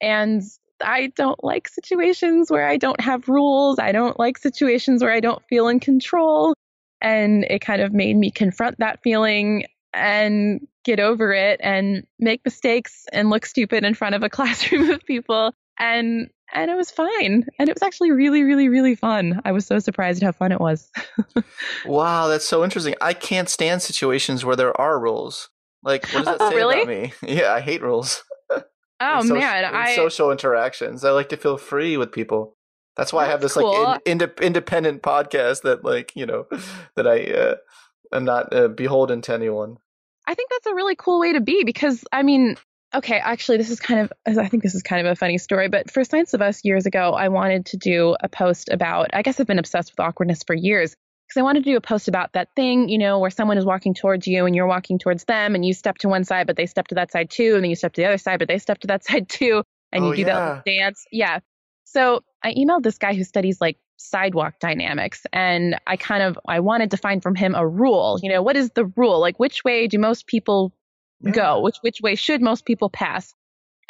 And 0.00 0.42
I 0.84 1.12
don't 1.16 1.42
like 1.42 1.68
situations 1.68 2.50
where 2.50 2.66
I 2.66 2.76
don't 2.76 3.00
have 3.00 3.28
rules. 3.28 3.78
I 3.78 3.92
don't 3.92 4.18
like 4.18 4.38
situations 4.38 5.02
where 5.02 5.12
I 5.12 5.20
don't 5.20 5.42
feel 5.48 5.68
in 5.68 5.80
control. 5.80 6.54
And 7.00 7.44
it 7.44 7.60
kind 7.60 7.82
of 7.82 7.92
made 7.92 8.16
me 8.16 8.30
confront 8.30 8.78
that 8.78 9.02
feeling 9.02 9.64
and 9.92 10.66
get 10.84 11.00
over 11.00 11.32
it 11.32 11.60
and 11.62 12.06
make 12.18 12.44
mistakes 12.44 13.06
and 13.12 13.30
look 13.30 13.46
stupid 13.46 13.84
in 13.84 13.94
front 13.94 14.14
of 14.14 14.22
a 14.22 14.28
classroom 14.30 14.90
of 14.90 15.04
people. 15.04 15.52
And 15.78 16.30
and 16.54 16.70
it 16.70 16.76
was 16.76 16.90
fine. 16.90 17.44
And 17.58 17.68
it 17.68 17.74
was 17.74 17.82
actually 17.82 18.12
really, 18.12 18.44
really, 18.44 18.68
really 18.68 18.94
fun. 18.94 19.42
I 19.44 19.52
was 19.52 19.66
so 19.66 19.78
surprised 19.78 20.22
at 20.22 20.26
how 20.26 20.32
fun 20.32 20.52
it 20.52 20.60
was. 20.60 20.90
wow, 21.86 22.28
that's 22.28 22.44
so 22.44 22.62
interesting. 22.62 22.94
I 23.00 23.14
can't 23.14 23.48
stand 23.48 23.82
situations 23.82 24.44
where 24.44 24.56
there 24.56 24.78
are 24.80 24.98
rules. 24.98 25.50
Like, 25.82 26.06
what 26.12 26.24
does 26.24 26.28
uh, 26.28 26.36
that 26.38 26.40
oh, 26.40 26.50
say 26.50 26.56
really? 26.56 26.82
about 26.82 26.88
me? 26.88 27.12
Yeah, 27.22 27.52
I 27.52 27.60
hate 27.60 27.82
rules. 27.82 28.22
Oh 29.00 29.22
so- 29.22 29.34
man, 29.34 29.64
I 29.64 29.94
social 29.94 30.30
interactions. 30.30 31.04
I 31.04 31.10
like 31.10 31.28
to 31.30 31.36
feel 31.36 31.56
free 31.56 31.96
with 31.96 32.12
people. 32.12 32.56
That's 32.96 33.12
why 33.12 33.22
That's 33.22 33.28
I 33.28 33.32
have 33.32 33.40
this 33.42 33.52
cool. 33.54 33.82
like 33.82 34.00
in, 34.06 34.22
ind- 34.22 34.40
independent 34.40 35.02
podcast 35.02 35.62
that 35.62 35.84
like 35.84 36.12
you 36.14 36.26
know 36.26 36.46
that 36.96 37.06
I 37.06 37.24
uh, 37.24 37.54
am 38.12 38.24
not 38.24 38.54
uh, 38.54 38.68
beholden 38.68 39.20
to 39.22 39.34
anyone. 39.34 39.76
I 40.26 40.34
think 40.34 40.50
that's 40.50 40.66
a 40.66 40.74
really 40.74 40.96
cool 40.96 41.20
way 41.20 41.34
to 41.34 41.40
be 41.40 41.62
because 41.64 42.04
I 42.10 42.22
mean, 42.22 42.56
okay, 42.94 43.18
actually, 43.18 43.58
this 43.58 43.70
is 43.70 43.80
kind 43.80 44.00
of 44.00 44.12
I 44.38 44.48
think 44.48 44.62
this 44.62 44.74
is 44.74 44.82
kind 44.82 45.06
of 45.06 45.12
a 45.12 45.16
funny 45.16 45.38
story, 45.38 45.68
but 45.68 45.90
for 45.90 46.04
Science 46.04 46.34
of 46.34 46.40
Us 46.40 46.64
years 46.64 46.86
ago, 46.86 47.12
I 47.12 47.28
wanted 47.28 47.66
to 47.66 47.76
do 47.76 48.16
a 48.20 48.28
post 48.28 48.70
about. 48.70 49.10
I 49.12 49.22
guess 49.22 49.38
I've 49.38 49.46
been 49.46 49.58
obsessed 49.58 49.92
with 49.92 50.00
awkwardness 50.00 50.42
for 50.46 50.54
years, 50.54 50.96
because 51.26 51.40
I 51.40 51.42
wanted 51.42 51.64
to 51.64 51.70
do 51.70 51.76
a 51.76 51.80
post 51.80 52.06
about 52.06 52.34
that 52.34 52.48
thing, 52.54 52.88
you 52.88 52.98
know, 52.98 53.18
where 53.18 53.30
someone 53.30 53.58
is 53.58 53.64
walking 53.64 53.94
towards 53.94 54.26
you 54.26 54.46
and 54.46 54.54
you're 54.54 54.66
walking 54.66 54.98
towards 54.98 55.24
them 55.24 55.54
and 55.54 55.64
you 55.64 55.72
step 55.72 55.98
to 55.98 56.08
one 56.08 56.24
side, 56.24 56.46
but 56.46 56.56
they 56.56 56.66
step 56.66 56.88
to 56.88 56.94
that 56.96 57.10
side 57.10 57.30
too. 57.30 57.54
And 57.54 57.64
then 57.64 57.70
you 57.70 57.76
step 57.76 57.94
to 57.94 58.00
the 58.00 58.06
other 58.06 58.18
side, 58.18 58.38
but 58.38 58.48
they 58.48 58.58
step 58.58 58.78
to 58.80 58.86
that 58.88 59.04
side 59.08 59.28
too. 59.28 59.64
And 59.92 60.04
oh, 60.04 60.10
you 60.10 60.24
do 60.24 60.30
yeah. 60.30 60.62
that 60.64 60.64
dance. 60.64 61.04
Yeah. 61.10 61.40
So 61.84 62.22
I 62.42 62.54
emailed 62.54 62.82
this 62.82 62.98
guy 62.98 63.14
who 63.14 63.24
studies 63.24 63.60
like 63.60 63.78
sidewalk 63.96 64.54
dynamics 64.60 65.26
and 65.32 65.80
I 65.86 65.96
kind 65.96 66.22
of, 66.22 66.38
I 66.46 66.60
wanted 66.60 66.92
to 66.92 66.96
find 66.96 67.22
from 67.22 67.34
him 67.34 67.54
a 67.54 67.66
rule, 67.66 68.20
you 68.22 68.30
know, 68.30 68.42
what 68.42 68.56
is 68.56 68.70
the 68.70 68.84
rule? 68.96 69.20
Like 69.20 69.38
which 69.38 69.64
way 69.64 69.88
do 69.88 69.98
most 69.98 70.26
people 70.26 70.72
yeah. 71.20 71.32
go? 71.32 71.60
Which, 71.60 71.78
which 71.80 72.00
way 72.00 72.14
should 72.14 72.42
most 72.42 72.64
people 72.64 72.90
pass? 72.90 73.34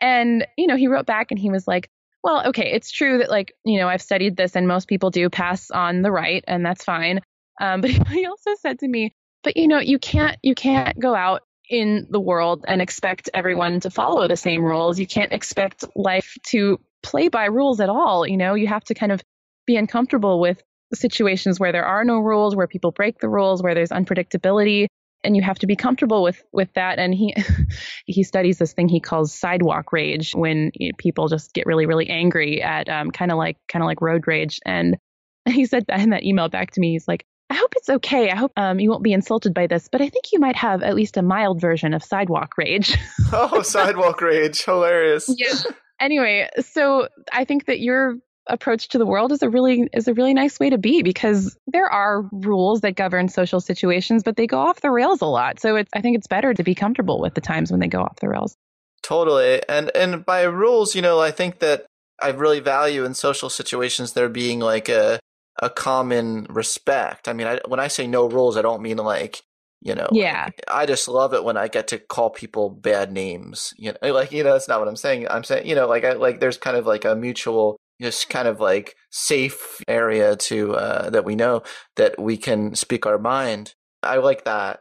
And, 0.00 0.46
you 0.56 0.66
know, 0.66 0.76
he 0.76 0.88
wrote 0.88 1.06
back 1.06 1.30
and 1.30 1.40
he 1.40 1.50
was 1.50 1.66
like, 1.66 1.90
well, 2.26 2.48
okay, 2.48 2.72
it's 2.72 2.90
true 2.90 3.18
that 3.18 3.30
like, 3.30 3.54
you 3.64 3.78
know, 3.78 3.88
I've 3.88 4.02
studied 4.02 4.36
this 4.36 4.56
and 4.56 4.66
most 4.66 4.88
people 4.88 5.10
do 5.10 5.30
pass 5.30 5.70
on 5.70 6.02
the 6.02 6.10
right 6.10 6.42
and 6.48 6.66
that's 6.66 6.82
fine. 6.82 7.20
Um, 7.60 7.80
but 7.82 7.90
he 8.08 8.26
also 8.26 8.50
said 8.60 8.80
to 8.80 8.88
me, 8.88 9.14
but 9.44 9.56
you 9.56 9.68
know, 9.68 9.78
you 9.78 10.00
can't, 10.00 10.36
you 10.42 10.56
can't 10.56 10.98
go 10.98 11.14
out 11.14 11.42
in 11.70 12.08
the 12.10 12.18
world 12.18 12.64
and 12.66 12.82
expect 12.82 13.30
everyone 13.32 13.78
to 13.78 13.90
follow 13.90 14.26
the 14.26 14.36
same 14.36 14.64
rules. 14.64 14.98
You 14.98 15.06
can't 15.06 15.32
expect 15.32 15.84
life 15.94 16.34
to 16.48 16.80
play 17.00 17.28
by 17.28 17.44
rules 17.44 17.78
at 17.78 17.88
all. 17.88 18.26
You 18.26 18.36
know, 18.36 18.54
you 18.54 18.66
have 18.66 18.82
to 18.86 18.94
kind 18.94 19.12
of 19.12 19.22
be 19.64 19.76
uncomfortable 19.76 20.40
with 20.40 20.60
situations 20.94 21.60
where 21.60 21.70
there 21.70 21.86
are 21.86 22.04
no 22.04 22.18
rules, 22.18 22.56
where 22.56 22.66
people 22.66 22.90
break 22.90 23.20
the 23.20 23.28
rules, 23.28 23.62
where 23.62 23.74
there's 23.76 23.90
unpredictability. 23.90 24.88
And 25.26 25.36
you 25.36 25.42
have 25.42 25.58
to 25.58 25.66
be 25.66 25.76
comfortable 25.76 26.22
with 26.22 26.42
with 26.52 26.72
that 26.74 26.98
and 26.98 27.14
he 27.14 27.34
he 28.06 28.22
studies 28.22 28.58
this 28.58 28.72
thing 28.72 28.88
he 28.88 29.00
calls 29.00 29.34
sidewalk 29.34 29.92
rage 29.92 30.32
when 30.32 30.70
you 30.74 30.88
know, 30.88 30.96
people 30.96 31.28
just 31.28 31.52
get 31.52 31.66
really 31.66 31.86
really 31.86 32.08
angry 32.08 32.62
at 32.62 32.88
um, 32.88 33.10
kind 33.10 33.30
of 33.30 33.36
like 33.36 33.58
kind 33.68 33.82
of 33.82 33.86
like 33.86 34.00
road 34.00 34.26
rage 34.26 34.60
and 34.64 34.96
he 35.48 35.66
said 35.66 35.84
that 35.88 36.00
in 36.00 36.10
that 36.10 36.24
email 36.24 36.48
back 36.48 36.70
to 36.70 36.80
me 36.80 36.92
he's 36.92 37.08
like 37.08 37.26
I 37.48 37.54
hope 37.54 37.74
it's 37.76 37.88
okay. 37.88 38.28
I 38.28 38.34
hope 38.34 38.50
um, 38.56 38.80
you 38.80 38.90
won't 38.90 39.04
be 39.04 39.12
insulted 39.12 39.54
by 39.54 39.68
this, 39.68 39.86
but 39.86 40.00
I 40.00 40.08
think 40.08 40.32
you 40.32 40.40
might 40.40 40.56
have 40.56 40.82
at 40.82 40.96
least 40.96 41.16
a 41.16 41.22
mild 41.22 41.60
version 41.60 41.94
of 41.94 42.02
sidewalk 42.02 42.58
rage. 42.58 42.98
oh, 43.32 43.62
sidewalk 43.62 44.20
rage. 44.20 44.64
Hilarious. 44.64 45.32
Yeah. 45.38 45.54
Anyway, 46.00 46.48
so 46.60 47.06
I 47.32 47.44
think 47.44 47.66
that 47.66 47.78
your 47.78 48.16
approach 48.48 48.88
to 48.88 48.98
the 48.98 49.06
world 49.06 49.32
is 49.32 49.42
a 49.42 49.48
really 49.48 49.88
is 49.92 50.08
a 50.08 50.14
really 50.14 50.34
nice 50.34 50.58
way 50.60 50.70
to 50.70 50.78
be 50.78 51.02
because 51.02 51.56
there 51.66 51.86
are 51.86 52.22
rules 52.32 52.80
that 52.82 52.96
govern 52.96 53.28
social 53.28 53.60
situations, 53.60 54.22
but 54.22 54.36
they 54.36 54.46
go 54.46 54.58
off 54.58 54.80
the 54.80 54.90
rails 54.90 55.20
a 55.20 55.26
lot. 55.26 55.60
So 55.60 55.76
it's 55.76 55.90
I 55.94 56.00
think 56.00 56.16
it's 56.16 56.26
better 56.26 56.54
to 56.54 56.62
be 56.62 56.74
comfortable 56.74 57.20
with 57.20 57.34
the 57.34 57.40
times 57.40 57.70
when 57.70 57.80
they 57.80 57.88
go 57.88 58.00
off 58.00 58.16
the 58.20 58.28
rails. 58.28 58.56
Totally. 59.02 59.62
And 59.68 59.90
and 59.94 60.24
by 60.24 60.42
rules, 60.42 60.94
you 60.94 61.02
know, 61.02 61.20
I 61.20 61.30
think 61.30 61.58
that 61.60 61.86
I 62.22 62.30
really 62.30 62.60
value 62.60 63.04
in 63.04 63.14
social 63.14 63.50
situations 63.50 64.12
there 64.12 64.28
being 64.28 64.60
like 64.60 64.88
a 64.88 65.20
a 65.60 65.70
common 65.70 66.46
respect. 66.50 67.28
I 67.28 67.32
mean, 67.32 67.46
I, 67.46 67.60
when 67.66 67.80
I 67.80 67.88
say 67.88 68.06
no 68.06 68.28
rules, 68.28 68.56
I 68.56 68.62
don't 68.62 68.82
mean 68.82 68.98
like 68.98 69.42
you 69.82 69.94
know 69.94 70.08
yeah 70.10 70.48
i 70.68 70.86
just 70.86 71.06
love 71.06 71.34
it 71.34 71.44
when 71.44 71.56
i 71.56 71.68
get 71.68 71.86
to 71.88 71.98
call 71.98 72.30
people 72.30 72.70
bad 72.70 73.12
names 73.12 73.74
you 73.76 73.92
know 73.92 74.12
like 74.14 74.32
you 74.32 74.42
know 74.42 74.52
that's 74.52 74.68
not 74.68 74.80
what 74.80 74.88
i'm 74.88 74.96
saying 74.96 75.26
i'm 75.28 75.44
saying 75.44 75.66
you 75.66 75.74
know 75.74 75.86
like 75.86 76.02
i 76.02 76.12
like 76.14 76.40
there's 76.40 76.56
kind 76.56 76.76
of 76.76 76.86
like 76.86 77.04
a 77.04 77.14
mutual 77.14 77.76
just 78.00 78.28
kind 78.28 78.48
of 78.48 78.60
like 78.60 78.94
safe 79.10 79.80
area 79.88 80.36
to 80.36 80.74
uh 80.74 81.10
that 81.10 81.24
we 81.24 81.34
know 81.34 81.62
that 81.96 82.18
we 82.20 82.36
can 82.36 82.74
speak 82.74 83.06
our 83.06 83.18
mind. 83.18 83.74
I 84.02 84.16
like 84.16 84.44
that. 84.44 84.80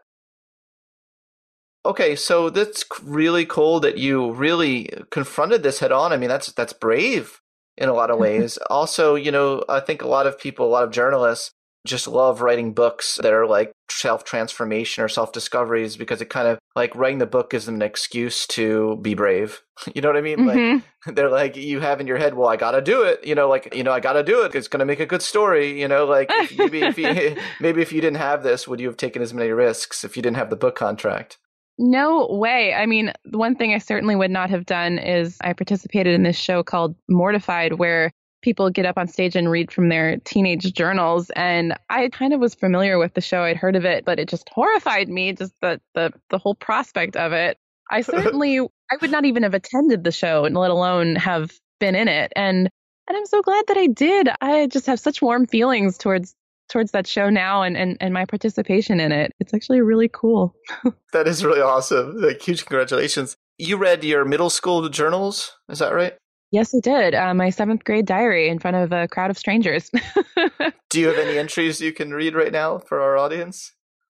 Okay 1.86 2.15
so 2.15 2.50
that's 2.50 2.84
really 3.03 3.45
cool 3.45 3.79
that 3.79 3.98
you 3.98 4.31
really 4.31 4.89
confronted 5.12 5.63
this 5.63 5.79
head 5.79 5.91
on. 5.91 6.12
I 6.12 6.17
mean 6.17 6.29
that's 6.29 6.51
that's 6.51 6.74
brave 6.74 7.41
in 7.77 7.89
a 7.89 7.93
lot 7.93 8.12
of 8.12 8.19
ways. 8.25 8.57
also, 8.69 9.15
you 9.15 9.31
know, 9.31 9.63
I 9.67 9.79
think 9.79 10.01
a 10.01 10.07
lot 10.07 10.27
of 10.27 10.39
people, 10.39 10.65
a 10.65 10.69
lot 10.69 10.84
of 10.84 10.91
journalists 10.91 11.51
just 11.86 12.08
love 12.08 12.42
writing 12.42 12.74
books 12.74 13.20
that 13.22 13.32
are 13.32 13.48
like 13.48 13.72
self 13.89 14.24
transformation 14.24 15.04
or 15.04 15.08
self 15.08 15.32
discoveries 15.32 15.96
because 15.96 16.22
it 16.22 16.30
kind 16.30 16.48
of 16.48 16.60
like 16.75 16.96
writing 16.96 17.20
the 17.20 17.25
book 17.25 17.51
gives 17.51 17.65
them 17.65 17.75
an 17.75 17.82
excuse 17.82 18.46
to 18.48 18.98
be 19.01 19.13
brave. 19.13 19.62
You 19.94 20.01
know 20.01 20.08
what 20.08 20.18
I 20.18 20.22
mean? 20.22 20.39
Mm-hmm. 20.39 20.80
Like 21.06 21.15
they're 21.15 21.30
like 21.30 21.56
you 21.56 21.82
have 21.82 22.00
in 22.00 22.08
your 22.08 22.18
head, 22.18 22.34
well, 22.34 22.48
I 22.48 22.56
gotta 22.56 22.82
do 22.82 23.04
it. 23.04 23.25
You 23.25 23.36
know, 23.36 23.48
like 23.48 23.75
you 23.75 23.84
know, 23.84 23.92
I 23.92 24.00
gotta 24.00 24.24
do 24.24 24.44
it. 24.44 24.56
It's 24.56 24.68
gonna 24.68 24.86
make 24.86 25.00
a 25.00 25.06
good 25.06 25.22
story. 25.22 25.80
You 25.80 25.88
know, 25.88 26.06
like 26.06 26.32
maybe 26.58 26.82
if 26.82 26.98
you 26.98 27.38
maybe 27.60 27.82
if 27.82 27.92
you 27.92 28.01
didn't 28.01 28.18
have 28.18 28.42
this, 28.42 28.68
would 28.68 28.80
you 28.80 28.88
have 28.88 28.98
taken 28.98 29.22
as 29.22 29.34
many 29.34 29.51
risks 29.51 30.04
if 30.04 30.15
you 30.15 30.24
didn't 30.24 30.38
have 30.38 30.50
the 30.50 30.56
book 30.56 30.75
contract? 30.75 31.38
No 31.77 32.27
way. 32.30 32.74
I 32.74 32.86
mean, 32.86 33.12
one 33.32 33.56
thing 33.56 33.74
I 33.74 33.80
certainly 33.80 34.15
would 34.15 34.32
not 34.32 34.50
have 34.50 34.65
done 34.65 34.98
is 34.98 35.38
I 35.42 35.51
participated 35.54 36.13
in 36.13 36.24
this 36.24 36.38
show 36.38 36.63
called 36.63 36.96
Mortified, 37.10 37.74
where 37.74 38.12
people 38.46 38.70
get 38.70 38.86
up 38.86 38.98
on 38.98 39.08
stage 39.08 39.36
and 39.36 39.50
read 39.50 39.72
from 39.72 39.90
their 39.90 40.18
teenage 40.18 40.72
journals. 40.72 41.32
And 41.32 41.74
I 41.90 42.10
kind 42.10 42.32
of 42.32 42.40
was 42.40 42.54
familiar 42.54 43.00
with 43.00 43.16
the 43.16 43.22
show. 43.22 43.42
I'd 43.42 43.58
heard 43.58 43.75
of 43.75 43.86
it, 43.86 44.06
but 44.06 44.20
it 44.20 44.30
just 44.30 44.48
horrified 44.50 45.10
me, 45.10 45.34
just 45.34 45.54
the 45.62 45.82
the, 45.96 46.14
the 46.30 46.38
whole 46.38 46.56
prospect 46.56 47.18
of 47.18 47.34
it. 47.34 47.58
I 47.90 48.02
certainly 48.14 48.60
I 48.60 48.98
would 49.02 49.12
not 49.12 49.25
even 49.25 49.44
have 49.44 49.56
attended 49.56 50.04
the 50.04 50.12
show, 50.12 50.46
and 50.46 50.56
let 50.56 50.70
alone 50.72 51.16
have 51.16 51.52
been 51.80 51.96
in 51.96 52.08
it. 52.08 52.32
And 52.36 52.70
and 53.08 53.18
I'm 53.18 53.25
so 53.25 53.42
glad 53.42 53.66
that 53.68 53.78
I 53.78 53.88
did. 53.88 54.30
I 54.40 54.68
just 54.68 54.86
have 54.86 55.00
such 55.00 55.22
warm 55.22 55.48
feelings 55.48 55.98
towards 55.98 56.36
towards 56.70 56.92
that 56.92 57.06
show 57.06 57.30
now 57.30 57.62
and, 57.62 57.78
and, 57.78 57.96
and 58.00 58.14
my 58.14 58.25
participation 58.25 59.00
in 59.00 59.12
it. 59.12 59.32
It's 59.40 59.54
actually 59.54 59.82
really 59.82 60.10
cool. 60.12 60.56
that 61.14 61.28
is 61.28 61.46
really 61.46 61.62
awesome. 61.62 62.20
Like 62.20 62.42
huge 62.42 62.66
congratulations. 62.66 63.36
You 63.58 63.78
read 63.78 64.04
your 64.04 64.25
middle 64.25 64.50
school 64.50 64.88
journals, 64.90 65.52
is 65.70 65.80
that 65.80 65.94
right? 65.94 66.16
Yes, 66.55 66.74
I 66.74 66.79
did. 66.79 67.13
Uh, 67.13 67.33
my 67.33 67.50
seventh 67.50 67.83
grade 67.83 68.05
diary 68.05 68.47
in 68.47 68.59
front 68.59 68.77
of 68.77 68.93
a 68.93 69.09
crowd 69.09 69.29
of 69.29 69.38
strangers. 69.38 69.91
Do 70.89 71.01
you 71.01 71.07
have 71.07 71.17
any 71.17 71.38
entries 71.38 71.81
you 71.81 71.91
can 71.91 72.13
read 72.13 72.33
right 72.33 72.53
now 72.53 72.77
for 72.77 73.01
our 73.01 73.17
audience? 73.17 73.74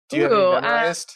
Do 0.09 0.17
you 0.17 0.25
Ooh, 0.25 0.29
have 0.29 0.33
any 0.33 0.43
uh, 0.43 0.61
memorized? 0.61 1.15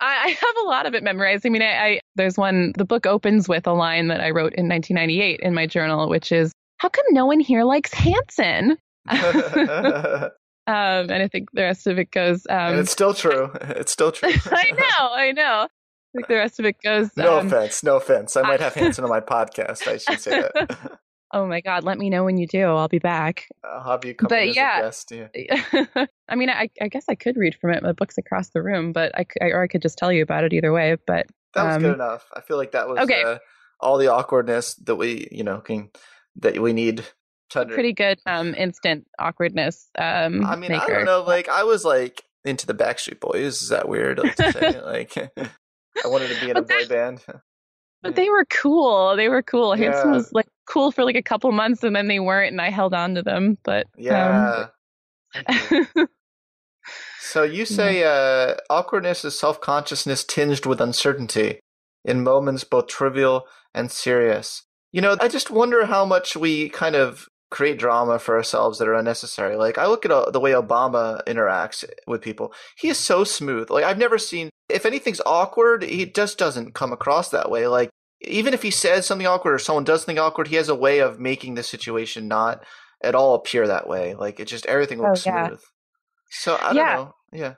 Uh, 0.00 0.06
I 0.06 0.28
have 0.28 0.54
a 0.64 0.66
lot 0.66 0.86
of 0.86 0.94
it 0.94 1.02
memorized. 1.02 1.44
I 1.44 1.50
mean, 1.50 1.60
I, 1.60 1.66
I 1.66 2.00
there's 2.14 2.38
one. 2.38 2.72
The 2.78 2.86
book 2.86 3.04
opens 3.04 3.50
with 3.50 3.66
a 3.66 3.74
line 3.74 4.08
that 4.08 4.22
I 4.22 4.30
wrote 4.30 4.54
in 4.54 4.66
1998 4.66 5.40
in 5.40 5.52
my 5.52 5.66
journal, 5.66 6.08
which 6.08 6.32
is, 6.32 6.54
"How 6.78 6.88
come 6.88 7.04
no 7.10 7.26
one 7.26 7.40
here 7.40 7.64
likes 7.64 7.92
Hanson?" 7.92 8.78
Um, 10.66 11.10
and 11.10 11.14
I 11.14 11.26
think 11.26 11.50
the 11.52 11.62
rest 11.62 11.88
of 11.88 11.98
it 11.98 12.12
goes. 12.12 12.46
Um, 12.48 12.56
and 12.56 12.78
it's 12.78 12.92
still 12.92 13.12
true. 13.12 13.50
It's 13.60 13.90
still 13.90 14.12
true. 14.12 14.30
I 14.30 14.70
know. 14.70 15.08
I 15.12 15.32
know. 15.32 15.66
Think 16.12 16.26
the 16.26 16.34
rest 16.34 16.58
of 16.58 16.66
it 16.66 16.76
goes. 16.82 17.10
No 17.16 17.38
um, 17.38 17.46
offense. 17.46 17.84
No 17.84 17.96
offense. 17.96 18.36
I 18.36 18.42
might 18.42 18.60
have 18.60 18.74
Hanson 18.80 19.04
on 19.04 19.10
my 19.10 19.20
podcast. 19.20 19.86
I 19.86 19.98
should 19.98 20.20
say 20.20 20.42
that. 20.42 20.98
oh 21.32 21.46
my 21.46 21.60
God. 21.60 21.84
Let 21.84 21.98
me 21.98 22.10
know 22.10 22.24
when 22.24 22.36
you 22.36 22.48
do. 22.48 22.64
I'll 22.64 22.88
be 22.88 22.98
back. 22.98 23.48
I'll 23.64 23.84
have 23.84 24.04
you 24.04 24.14
come 24.14 24.28
but 24.28 24.54
yeah, 24.54 24.82
guest, 24.82 25.12
yeah. 25.12 25.28
I 26.28 26.34
mean, 26.34 26.50
I, 26.50 26.68
I, 26.80 26.88
guess 26.88 27.04
I 27.08 27.14
could 27.14 27.36
read 27.36 27.54
from 27.54 27.70
it. 27.70 27.82
My 27.82 27.92
book's 27.92 28.18
across 28.18 28.50
the 28.50 28.62
room, 28.62 28.92
but 28.92 29.16
I, 29.16 29.24
I, 29.40 29.46
or 29.50 29.62
I 29.62 29.68
could 29.68 29.82
just 29.82 29.98
tell 29.98 30.12
you 30.12 30.22
about 30.22 30.44
it 30.44 30.52
either 30.52 30.72
way. 30.72 30.96
But 31.06 31.26
that 31.54 31.64
was 31.64 31.76
good 31.78 31.86
um, 31.86 31.94
enough. 31.94 32.26
I 32.34 32.40
feel 32.40 32.56
like 32.56 32.72
that 32.72 32.88
was 32.88 32.98
okay. 32.98 33.22
Uh, 33.22 33.38
all 33.78 33.96
the 33.96 34.08
awkwardness 34.08 34.74
that 34.74 34.96
we, 34.96 35.28
you 35.30 35.44
know, 35.44 35.60
can 35.60 35.90
that 36.36 36.60
we 36.60 36.72
need 36.72 37.04
to 37.50 37.66
pretty 37.66 37.92
good 37.92 38.20
um 38.26 38.54
instant 38.54 39.04
awkwardness 39.18 39.88
um 39.98 40.46
i 40.46 40.54
mean 40.54 40.70
maker. 40.70 40.84
i 40.84 40.88
don't 40.88 41.04
know 41.04 41.22
like 41.22 41.48
i 41.48 41.64
was 41.64 41.84
like 41.84 42.22
into 42.44 42.64
the 42.64 42.74
backstreet 42.74 43.18
boys 43.18 43.60
is 43.60 43.68
that 43.70 43.88
weird 43.88 44.20
like, 44.20 44.76
like 44.84 45.50
i 46.04 46.08
wanted 46.08 46.28
to 46.30 46.40
be 46.40 46.50
in 46.50 46.56
a 46.56 46.62
boy 46.62 46.86
band. 46.88 47.24
but 48.02 48.16
they 48.16 48.28
were 48.30 48.46
cool. 48.46 49.14
They 49.16 49.28
were 49.28 49.42
cool. 49.42 49.76
Yeah. 49.76 49.92
hanson 49.92 50.12
was 50.12 50.32
like 50.32 50.48
cool 50.66 50.90
for 50.92 51.04
like 51.04 51.16
a 51.16 51.22
couple 51.22 51.50
months 51.52 51.82
and 51.82 51.94
then 51.94 52.08
they 52.08 52.20
weren't 52.20 52.52
and 52.52 52.60
i 52.60 52.70
held 52.70 52.94
on 52.94 53.14
to 53.14 53.22
them 53.22 53.58
but 53.62 53.86
yeah. 53.96 54.66
Um, 55.46 56.06
so 57.20 57.42
you 57.42 57.64
say 57.64 58.04
uh, 58.04 58.56
awkwardness 58.68 59.24
is 59.24 59.38
self-consciousness 59.38 60.24
tinged 60.24 60.66
with 60.66 60.80
uncertainty 60.80 61.60
in 62.04 62.22
moments 62.22 62.64
both 62.64 62.86
trivial 62.86 63.46
and 63.74 63.90
serious. 63.90 64.64
You 64.92 65.00
know, 65.00 65.16
I 65.20 65.28
just 65.28 65.50
wonder 65.50 65.86
how 65.86 66.04
much 66.04 66.36
we 66.36 66.68
kind 66.68 66.96
of 66.96 67.28
create 67.50 67.78
drama 67.78 68.18
for 68.18 68.36
ourselves 68.36 68.78
that 68.78 68.88
are 68.88 68.94
unnecessary. 68.94 69.56
Like 69.56 69.76
I 69.76 69.86
look 69.86 70.04
at 70.04 70.12
uh, 70.12 70.30
the 70.30 70.40
way 70.40 70.52
Obama 70.52 71.22
interacts 71.26 71.84
with 72.06 72.22
people. 72.22 72.52
He 72.78 72.88
is 72.88 72.98
so 72.98 73.24
smooth. 73.24 73.70
Like 73.70 73.84
I've 73.84 73.98
never 73.98 74.18
seen 74.18 74.50
if 74.68 74.86
anything's 74.86 75.20
awkward, 75.26 75.82
he 75.82 76.06
just 76.06 76.38
doesn't 76.38 76.74
come 76.74 76.92
across 76.92 77.30
that 77.30 77.50
way. 77.50 77.66
Like 77.66 77.90
even 78.22 78.54
if 78.54 78.62
he 78.62 78.70
says 78.70 79.06
something 79.06 79.26
awkward 79.26 79.54
or 79.54 79.58
someone 79.58 79.84
does 79.84 80.02
something 80.02 80.18
awkward, 80.18 80.48
he 80.48 80.56
has 80.56 80.68
a 80.68 80.74
way 80.74 81.00
of 81.00 81.18
making 81.18 81.54
the 81.54 81.62
situation 81.62 82.28
not 82.28 82.64
at 83.02 83.14
all 83.14 83.34
appear 83.34 83.66
that 83.66 83.88
way. 83.88 84.14
Like 84.14 84.40
it 84.40 84.46
just 84.46 84.66
everything 84.66 85.00
looks 85.00 85.26
oh, 85.26 85.30
yeah. 85.30 85.48
smooth. 85.48 85.60
So 86.30 86.56
I 86.60 86.72
don't 86.72 86.76
know. 86.76 87.14
Yeah. 87.32 87.54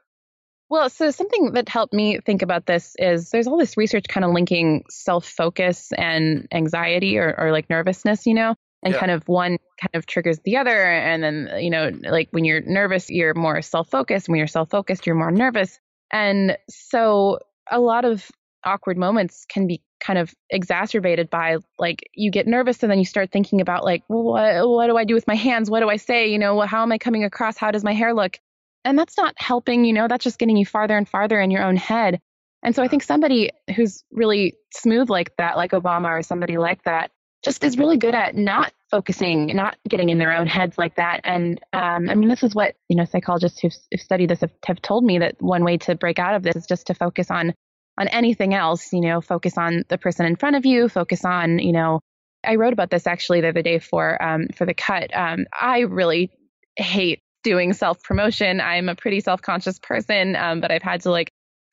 Well, 0.70 0.88
so 0.88 1.10
something 1.10 1.52
that 1.52 1.68
helped 1.68 1.92
me 1.92 2.18
think 2.24 2.40
about 2.40 2.64
this 2.64 2.96
is 2.98 3.28
there's 3.28 3.46
all 3.46 3.58
this 3.58 3.76
research 3.76 4.06
kind 4.08 4.24
of 4.24 4.30
linking 4.30 4.84
self 4.88 5.26
focus 5.26 5.92
and 5.92 6.48
anxiety 6.50 7.18
or, 7.18 7.34
or 7.36 7.52
like 7.52 7.68
nervousness, 7.68 8.26
you 8.26 8.32
know? 8.32 8.54
And 8.82 8.94
yeah. 8.94 9.00
kind 9.00 9.12
of 9.12 9.26
one 9.28 9.58
kind 9.80 9.94
of 9.94 10.06
triggers 10.06 10.38
the 10.44 10.56
other. 10.56 10.82
And 10.90 11.22
then 11.22 11.50
you 11.58 11.70
know 11.70 11.90
like 12.02 12.28
when 12.30 12.44
you're 12.44 12.62
nervous 12.62 13.10
you're 13.10 13.34
more 13.34 13.62
self-focused. 13.62 14.28
When 14.28 14.38
you're 14.38 14.46
self-focused 14.46 15.06
you're 15.06 15.16
more 15.16 15.30
nervous. 15.30 15.78
And 16.12 16.56
so 16.68 17.38
a 17.70 17.80
lot 17.80 18.04
of 18.04 18.30
awkward 18.64 18.96
moments 18.96 19.44
can 19.48 19.66
be 19.66 19.82
kind 20.00 20.18
of 20.18 20.34
exacerbated 20.50 21.30
by 21.30 21.56
like 21.78 22.08
you 22.14 22.30
get 22.30 22.46
nervous 22.46 22.82
and 22.82 22.90
then 22.90 22.98
you 22.98 23.04
start 23.04 23.30
thinking 23.30 23.60
about 23.60 23.84
like 23.84 24.02
well, 24.08 24.24
what 24.24 24.68
what 24.68 24.86
do 24.88 24.96
I 24.96 25.04
do 25.04 25.14
with 25.14 25.26
my 25.26 25.36
hands? 25.36 25.70
What 25.70 25.80
do 25.80 25.88
I 25.88 25.96
say? 25.96 26.28
You 26.28 26.38
know 26.38 26.60
how 26.60 26.82
am 26.82 26.92
I 26.92 26.98
coming 26.98 27.24
across? 27.24 27.56
How 27.56 27.70
does 27.70 27.84
my 27.84 27.94
hair 27.94 28.14
look? 28.14 28.38
And 28.84 28.98
that's 28.98 29.16
not 29.16 29.34
helping 29.36 29.84
you 29.84 29.92
know 29.92 30.08
that's 30.08 30.24
just 30.24 30.38
getting 30.38 30.56
you 30.56 30.66
farther 30.66 30.96
and 30.96 31.08
farther 31.08 31.40
in 31.40 31.50
your 31.50 31.62
own 31.62 31.76
head. 31.76 32.20
And 32.64 32.76
so 32.76 32.82
I 32.82 32.88
think 32.88 33.02
somebody 33.02 33.50
who's 33.74 34.04
really 34.12 34.54
smooth 34.72 35.10
like 35.10 35.36
that 35.36 35.56
like 35.56 35.72
Obama 35.72 36.08
or 36.08 36.22
somebody 36.22 36.58
like 36.58 36.84
that 36.84 37.10
just 37.42 37.64
is 37.64 37.76
really 37.76 37.96
good 37.96 38.14
at 38.14 38.36
not 38.36 38.72
focusing, 38.90 39.46
not 39.54 39.76
getting 39.88 40.10
in 40.10 40.18
their 40.18 40.36
own 40.36 40.46
heads 40.46 40.78
like 40.78 40.96
that. 40.96 41.20
And 41.24 41.60
um, 41.72 42.08
I 42.08 42.14
mean, 42.14 42.28
this 42.28 42.42
is 42.42 42.54
what 42.54 42.76
you 42.88 42.96
know 42.96 43.04
psychologists 43.04 43.60
who've, 43.60 43.74
who've 43.90 44.00
studied 44.00 44.30
this 44.30 44.40
have, 44.40 44.52
have 44.66 44.80
told 44.80 45.04
me 45.04 45.18
that 45.18 45.36
one 45.40 45.64
way 45.64 45.78
to 45.78 45.94
break 45.94 46.18
out 46.18 46.34
of 46.34 46.42
this 46.42 46.56
is 46.56 46.66
just 46.66 46.86
to 46.86 46.94
focus 46.94 47.30
on 47.30 47.54
on 47.98 48.08
anything 48.08 48.54
else. 48.54 48.92
You 48.92 49.00
know, 49.00 49.20
focus 49.20 49.58
on 49.58 49.84
the 49.88 49.98
person 49.98 50.26
in 50.26 50.36
front 50.36 50.56
of 50.56 50.64
you. 50.64 50.88
Focus 50.88 51.24
on 51.24 51.58
you 51.58 51.72
know. 51.72 52.00
I 52.44 52.56
wrote 52.56 52.72
about 52.72 52.90
this 52.90 53.06
actually 53.06 53.40
the 53.40 53.50
other 53.50 53.62
day 53.62 53.78
for 53.78 54.20
um, 54.22 54.48
for 54.56 54.66
the 54.66 54.74
cut. 54.74 55.16
Um, 55.16 55.46
I 55.60 55.80
really 55.80 56.30
hate 56.76 57.20
doing 57.42 57.72
self 57.72 58.02
promotion. 58.02 58.60
I'm 58.60 58.88
a 58.88 58.94
pretty 58.94 59.20
self 59.20 59.42
conscious 59.42 59.78
person, 59.78 60.36
um, 60.36 60.60
but 60.60 60.70
I've 60.70 60.82
had 60.82 61.02
to 61.02 61.10
like 61.10 61.30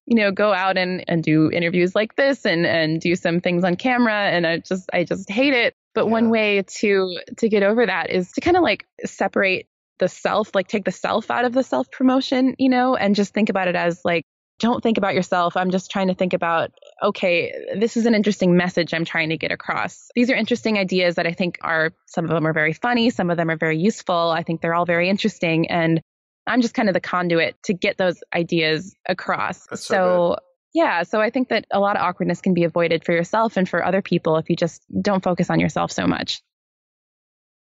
you 0.10 0.16
know, 0.16 0.32
go 0.32 0.52
out 0.52 0.76
and, 0.76 1.06
and 1.08 1.24
do 1.24 1.52
interviews 1.52 1.94
like 1.94 2.16
this 2.16 2.44
and, 2.44 2.66
and 2.66 3.00
do 3.00 3.16
some 3.16 3.40
things 3.40 3.64
on 3.64 3.76
camera. 3.76 4.16
And 4.32 4.46
I 4.48 4.58
just, 4.58 4.90
I 4.92 5.04
just 5.04 5.30
hate 5.30 5.54
it. 5.54 5.76
But 5.94 6.06
yeah. 6.06 6.12
one 6.12 6.30
way 6.32 6.64
to, 6.64 7.20
to 7.38 7.48
get 7.48 7.62
over 7.62 7.86
that 7.86 8.10
is 8.10 8.32
to 8.32 8.42
kind 8.42 8.58
of 8.58 8.64
like 8.64 8.88
separate 9.06 9.68
the 10.00 10.08
self, 10.08 10.56
like 10.56 10.68
take 10.68 10.84
the 10.84 10.92
self 10.92 11.30
out 11.30 11.46
of 11.46 11.54
the 11.54 11.62
self 11.62 11.92
promotion, 11.92 12.56
you 12.58 12.70
know, 12.70 12.96
and 12.96 13.14
just 13.14 13.36
think 13.36 13.50
about 13.50 13.68
it 13.68 13.76
as 13.76 14.02
like, 14.04 14.24
don't 14.58 14.82
think 14.82 14.98
about 14.98 15.14
yourself. 15.14 15.56
I'm 15.56 15.70
just 15.70 15.92
trying 15.92 16.08
to 16.08 16.16
think 16.16 16.34
about, 16.34 16.72
okay, 17.04 17.54
this 17.78 17.96
is 17.96 18.08
an 18.08 18.16
interesting 18.16 18.58
message 18.58 18.96
I'm 18.96 19.06
trying 19.06 19.30
to 19.30 19.38
get 19.38 19.52
across. 19.52 20.10
These 20.16 20.32
are 20.32 20.36
interesting 20.36 20.80
ideas 20.80 21.16
that 21.16 21.28
I 21.28 21.34
think 21.34 21.60
are, 21.62 21.92
some 22.08 22.26
of 22.26 22.32
them 22.32 22.48
are 22.48 22.54
very 22.54 22.74
funny, 22.74 23.12
some 23.12 23.30
of 23.30 23.38
them 23.38 23.52
are 23.52 23.58
very 23.58 23.78
useful. 23.78 24.32
I 24.32 24.42
think 24.42 24.62
they're 24.62 24.74
all 24.74 24.86
very 24.86 25.08
interesting. 25.08 25.70
And 25.70 26.02
I'm 26.50 26.62
just 26.62 26.74
kind 26.74 26.90
of 26.90 26.94
the 26.94 27.00
conduit 27.00 27.62
to 27.64 27.74
get 27.74 27.98
those 27.98 28.22
ideas 28.34 28.96
across. 29.08 29.68
That's 29.68 29.84
so, 29.84 29.96
so 29.96 30.38
yeah, 30.74 31.04
so 31.04 31.22
I 31.22 31.30
think 31.30 31.50
that 31.50 31.66
a 31.72 31.80
lot 31.80 31.96
of 31.96 32.02
awkwardness 32.02 32.42
can 32.42 32.54
be 32.54 32.64
avoided 32.64 33.06
for 33.06 33.12
yourself 33.12 33.56
and 33.56 33.68
for 33.68 33.86
other 33.86 34.02
people 34.02 34.38
if 34.38 34.50
you 34.50 34.56
just 34.56 34.84
don't 35.02 35.24
focus 35.24 35.50
on 35.50 35.60
yourself 35.60 35.92
so 35.92 36.06
much. 36.06 36.42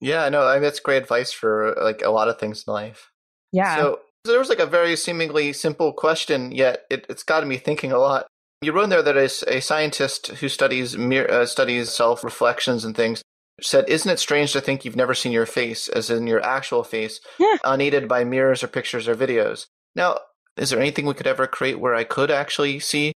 Yeah, 0.01 0.29
no, 0.29 0.47
I 0.47 0.55
mean, 0.55 0.63
that's 0.63 0.81
great 0.81 1.03
advice 1.03 1.33
for 1.33 1.77
like 1.81 2.03
a 2.03 2.11
lot 2.11 2.29
of 2.29 2.39
things 2.39 2.65
in 2.67 2.73
life. 2.73 3.13
Yeah. 3.53 3.77
So 3.77 4.01
there 4.25 4.39
was 4.39 4.49
like 4.49 4.59
a 4.59 4.67
very 4.67 4.97
seemingly 4.97 5.53
simple 5.53 5.93
question, 5.93 6.51
yet 6.51 6.85
it, 6.91 7.07
it's 7.09 7.23
gotten 7.23 7.49
me 7.49 7.59
thinking 7.59 7.93
a 7.93 7.99
lot. 7.99 8.27
You 8.63 8.73
wrote 8.73 8.85
in 8.85 8.91
there 8.91 9.03
that 9.03 9.17
a, 9.17 9.57
a 9.57 9.61
scientist 9.61 10.29
who 10.29 10.49
studies 10.49 10.97
uh, 10.97 11.47
studies 11.47 11.91
self 11.91 12.25
reflections 12.25 12.85
and 12.85 12.97
things 12.97 13.23
said, 13.61 13.89
"Isn't 13.89 14.11
it 14.11 14.19
strange 14.19 14.53
to 14.53 14.61
think 14.61 14.85
you've 14.85 14.97
never 14.97 15.15
seen 15.15 15.33
your 15.33 15.47
face, 15.47 15.89
as 15.89 16.11
in 16.11 16.27
your 16.27 16.43
actual 16.45 16.85
face, 16.85 17.21
Yeah. 17.39 17.57
unaided 17.65 18.09
by 18.09 18.25
mirrors 18.25 18.63
or 18.63 18.69
pictures 18.69 19.07
or 19.09 19.15
videos?" 19.15 19.67
Now, 19.95 20.19
is 20.57 20.71
there 20.71 20.81
anything 20.81 21.07
we 21.07 21.15
could 21.15 21.27
ever 21.27 21.47
create 21.47 21.79
where 21.81 21.95
I 21.95 22.05
could 22.05 22.31
actually 22.31 22.79
see 22.81 23.13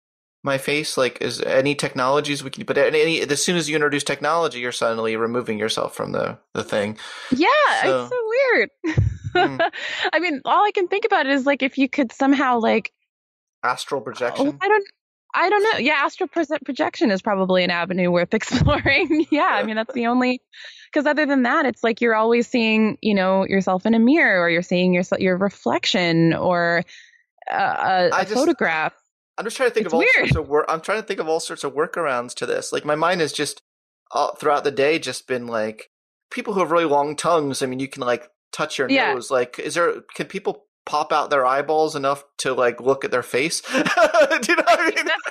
my 0.45 0.59
face? 0.59 0.97
Like, 0.97 1.21
is 1.21 1.41
any 1.43 1.75
technologies 1.75 2.43
we 2.43 2.51
can? 2.51 2.65
But 2.65 2.79
any, 2.79 3.21
as 3.21 3.43
soon 3.45 3.57
as 3.57 3.69
you 3.69 3.77
introduce 3.77 4.05
technology, 4.05 4.59
you're 4.61 4.73
suddenly 4.73 5.17
removing 5.17 5.59
yourself 5.59 5.95
from 5.95 6.13
the 6.13 6.39
the 6.55 6.65
thing. 6.65 6.99
Yeah, 7.31 7.49
So- 7.83 8.03
it's 8.03 8.11
so 8.11 8.29
weird. 8.29 8.71
Hmm. 9.35 9.61
I 10.13 10.19
mean, 10.19 10.41
all 10.45 10.65
I 10.65 10.73
can 10.73 10.89
think 10.89 11.05
about 11.05 11.27
is 11.27 11.47
like 11.47 11.63
if 11.63 11.79
you 11.79 11.89
could 11.89 12.13
somehow 12.13 12.59
like 12.59 12.93
Astral 13.65 14.01
oh, 14.01 14.05
projection. 14.05 14.59
I 14.61 14.69
don't 14.69 14.87
I 15.35 15.49
don't 15.49 15.63
know. 15.63 15.79
Yeah, 15.79 15.95
astral 15.95 16.29
proje- 16.29 16.63
projection 16.65 17.11
is 17.11 17.23
probably 17.23 17.65
an 17.65 17.71
avenue 17.71 18.11
worth 18.11 18.35
exploring. 18.41 19.27
yeah, 19.31 19.51
I 19.53 19.63
mean 19.63 19.77
that's 19.77 19.95
the 19.95 20.07
only 20.07 20.43
because 20.93 21.07
other 21.07 21.25
than 21.25 21.43
that, 21.45 21.65
it's 21.65 21.83
like 21.83 22.01
you're 22.03 22.15
always 22.15 22.47
seeing, 22.47 22.99
you 23.01 23.15
know, 23.15 23.47
yourself 23.47 23.87
in 23.87 23.95
a 23.95 23.99
mirror 23.99 24.43
or 24.43 24.51
you're 24.51 24.61
seeing 24.63 24.93
your 24.93 25.05
your 25.19 25.37
reflection 25.39 26.35
or 26.35 26.83
uh, 27.51 27.55
a, 27.55 28.15
I 28.15 28.21
a 28.21 28.25
just- 28.25 28.35
photograph. 28.35 28.95
I'm 29.39 29.47
just 29.47 29.57
trying 29.57 29.71
to 29.71 29.75
think 29.75 29.87
It's 29.87 29.93
of 29.95 29.95
all 29.95 30.01
weird. 30.01 30.29
sorts 30.29 30.37
of 30.37 30.49
work. 30.49 30.67
I'm 30.69 30.83
trying 30.83 31.01
to 31.01 31.07
think 31.07 31.19
of 31.19 31.27
all 31.27 31.41
sorts 31.41 31.65
of 31.65 31.73
workarounds 31.73 32.35
to 32.35 32.45
this. 32.47 32.71
Like 32.71 32.85
my 32.85 32.95
mind 32.95 33.23
has 33.23 33.33
just 33.33 33.63
all, 34.11 34.35
throughout 34.37 34.63
the 34.63 34.71
day 34.71 34.99
just 34.99 35.27
been 35.27 35.47
like 35.47 35.89
people 36.31 36.53
who 36.53 36.61
have 36.61 36.71
really 36.71 36.85
long 36.85 37.17
tongues. 37.17 37.63
I 37.63 37.67
mean, 37.67 37.81
you 37.81 37.89
can 37.89 38.03
like 38.03 38.29
touch 38.53 38.77
your 38.79 38.91
Yeah. 38.91 39.15
nose. 39.15 39.31
Like, 39.31 39.59
is 39.59 39.75
there? 39.75 40.03
Can 40.15 40.27
people 40.27 40.67
pop 40.85 41.13
out 41.13 41.31
their 41.31 41.45
eyeballs 41.47 41.95
enough 41.97 42.25
to 42.39 42.55
like 42.55 42.81
look 42.81 43.05
at 43.05 43.11
their 43.11 43.23
face? 43.23 43.61
do 43.73 43.77
you 43.79 43.83
know 43.83 43.85
what 44.65 44.81
I 44.81 44.93
mean? 44.95 45.05
That's, 45.07 45.23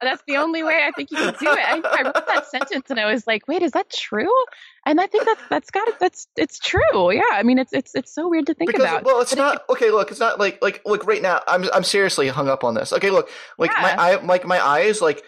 that's 0.00 0.22
the 0.26 0.36
only 0.36 0.62
way 0.62 0.84
I 0.86 0.90
think 0.92 1.10
you 1.12 1.16
can 1.16 1.34
do 1.38 1.48
it. 1.50 1.58
I, 1.58 1.80
I 1.84 2.02
wrote 2.02 2.26
that 2.26 2.46
sentence 2.48 2.90
and 2.90 2.98
I 2.98 3.12
was 3.12 3.24
like, 3.26 3.46
wait, 3.46 3.62
is 3.62 3.72
that 3.72 3.88
true? 3.90 4.32
And 4.84 5.00
I 5.00 5.06
think 5.06 5.24
that's 5.24 5.40
that's 5.48 5.70
got 5.70 5.86
it. 5.88 5.98
That's 6.00 6.26
it's 6.36 6.58
true. 6.58 7.12
Yeah. 7.12 7.22
I 7.32 7.42
mean, 7.44 7.58
it's 7.58 7.72
it's 7.72 7.94
it's 7.94 8.12
so 8.12 8.28
weird 8.28 8.46
to 8.46 8.54
think 8.54 8.70
because 8.72 8.84
about. 8.84 9.04
well, 9.04 9.20
it's 9.20 9.32
But 9.34 9.38
it- 9.38 9.42
not 9.42 9.64
okay. 9.70 9.90
Look, 9.92 10.10
it's 10.10 10.18
not 10.20 10.40
like 10.40 10.60
like 10.60 10.82
look 10.84 11.06
right 11.06 11.22
now. 11.22 11.40
I'm 11.46 11.64
I'm 11.72 11.84
seriously 11.84 12.28
hung 12.28 12.48
up 12.48 12.64
on 12.64 12.74
this. 12.74 12.92
Okay, 12.92 13.10
look, 13.10 13.30
like 13.58 13.70
my 13.80 13.90
Yeah. 13.90 14.00
eye, 14.00 14.14
like 14.24 14.44
my 14.44 14.64
eyes, 14.64 15.00
like 15.00 15.22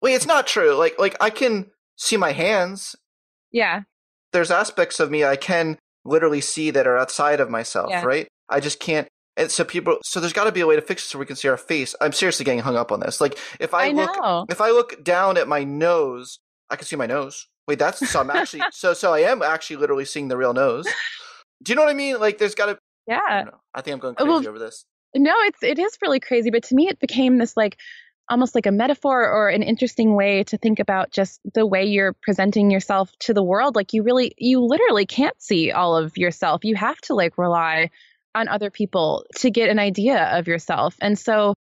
wait, 0.00 0.14
it's 0.14 0.26
not 0.26 0.46
true. 0.46 0.74
Like 0.74 0.94
like 0.98 1.16
I 1.20 1.30
can 1.30 1.70
see 1.96 2.16
my 2.16 2.32
hands. 2.32 2.94
yeah. 3.52 3.82
there's 4.32 4.50
aspects 4.50 4.98
of 5.00 5.10
me 5.10 5.24
I 5.24 5.36
can 5.36 5.78
literally 6.04 6.40
see 6.40 6.70
that 6.70 6.86
are 6.86 6.98
outside 6.98 7.40
of 7.40 7.48
myself, 7.50 7.88
Yeah. 7.90 8.04
right? 8.04 8.28
I 8.48 8.60
just 8.60 8.80
can't. 8.80 9.08
And 9.36 9.50
so 9.50 9.64
people, 9.64 9.98
so 10.04 10.20
there's 10.20 10.32
got 10.32 10.44
to 10.44 10.52
be 10.52 10.60
a 10.60 10.66
way 10.66 10.76
to 10.76 10.82
fix 10.82 11.04
it 11.04 11.08
so 11.08 11.18
we 11.18 11.26
can 11.26 11.36
see 11.36 11.48
our 11.48 11.56
face. 11.56 11.94
I'm 12.00 12.12
seriously 12.12 12.44
getting 12.44 12.60
hung 12.60 12.76
up 12.76 12.92
on 12.92 13.00
this. 13.00 13.20
Like 13.20 13.38
if 13.58 13.74
I, 13.74 13.88
I 13.88 13.90
look, 13.90 14.16
know. 14.22 14.46
if 14.48 14.60
I 14.60 14.70
look 14.70 15.02
down 15.02 15.36
at 15.36 15.48
my 15.48 15.64
nose, 15.64 16.38
I 16.70 16.76
can 16.76 16.86
see 16.86 16.96
my 16.96 17.06
nose. 17.06 17.48
Wait, 17.66 17.78
that's 17.78 18.08
so 18.08 18.20
I'm 18.20 18.30
actually 18.30 18.62
so 18.72 18.94
so 18.94 19.12
I 19.12 19.20
am 19.20 19.42
actually 19.42 19.76
literally 19.76 20.04
seeing 20.04 20.28
the 20.28 20.36
real 20.36 20.52
nose. 20.52 20.86
Do 21.62 21.72
you 21.72 21.76
know 21.76 21.82
what 21.82 21.90
I 21.90 21.94
mean? 21.94 22.20
Like 22.20 22.38
there's 22.38 22.54
got 22.54 22.66
to. 22.66 22.78
Yeah. 23.06 23.44
don't. 23.44 23.54
I 23.74 23.80
think 23.80 23.94
I'm 23.94 24.00
going 24.00 24.14
crazy 24.14 24.28
well, 24.28 24.48
over 24.48 24.58
this. 24.58 24.84
No, 25.16 25.34
it's 25.42 25.62
it 25.62 25.78
is 25.78 25.96
really 26.02 26.20
crazy, 26.20 26.50
but 26.50 26.64
to 26.64 26.74
me 26.74 26.88
it 26.88 27.00
became 27.00 27.38
this 27.38 27.56
like 27.56 27.76
almost 28.30 28.54
like 28.54 28.66
a 28.66 28.72
metaphor 28.72 29.28
or 29.28 29.48
an 29.48 29.62
interesting 29.62 30.14
way 30.14 30.44
to 30.44 30.56
think 30.56 30.78
about 30.78 31.10
just 31.10 31.40
the 31.54 31.66
way 31.66 31.84
you're 31.84 32.14
presenting 32.22 32.70
yourself 32.70 33.10
to 33.20 33.34
the 33.34 33.42
world. 33.42 33.76
Like 33.76 33.92
you 33.92 34.02
really 34.02 34.34
you 34.38 34.60
literally 34.60 35.06
can't 35.06 35.40
see 35.40 35.72
all 35.72 35.96
of 35.96 36.16
yourself. 36.16 36.64
You 36.64 36.74
have 36.76 36.98
to 37.02 37.14
like 37.14 37.38
rely 37.38 37.90
on 38.34 38.48
other 38.48 38.70
people 38.70 39.24
to 39.36 39.50
get 39.50 39.70
an 39.70 39.78
idea 39.78 40.38
of 40.38 40.46
yourself. 40.46 40.96
And 41.00 41.18
so, 41.18 41.54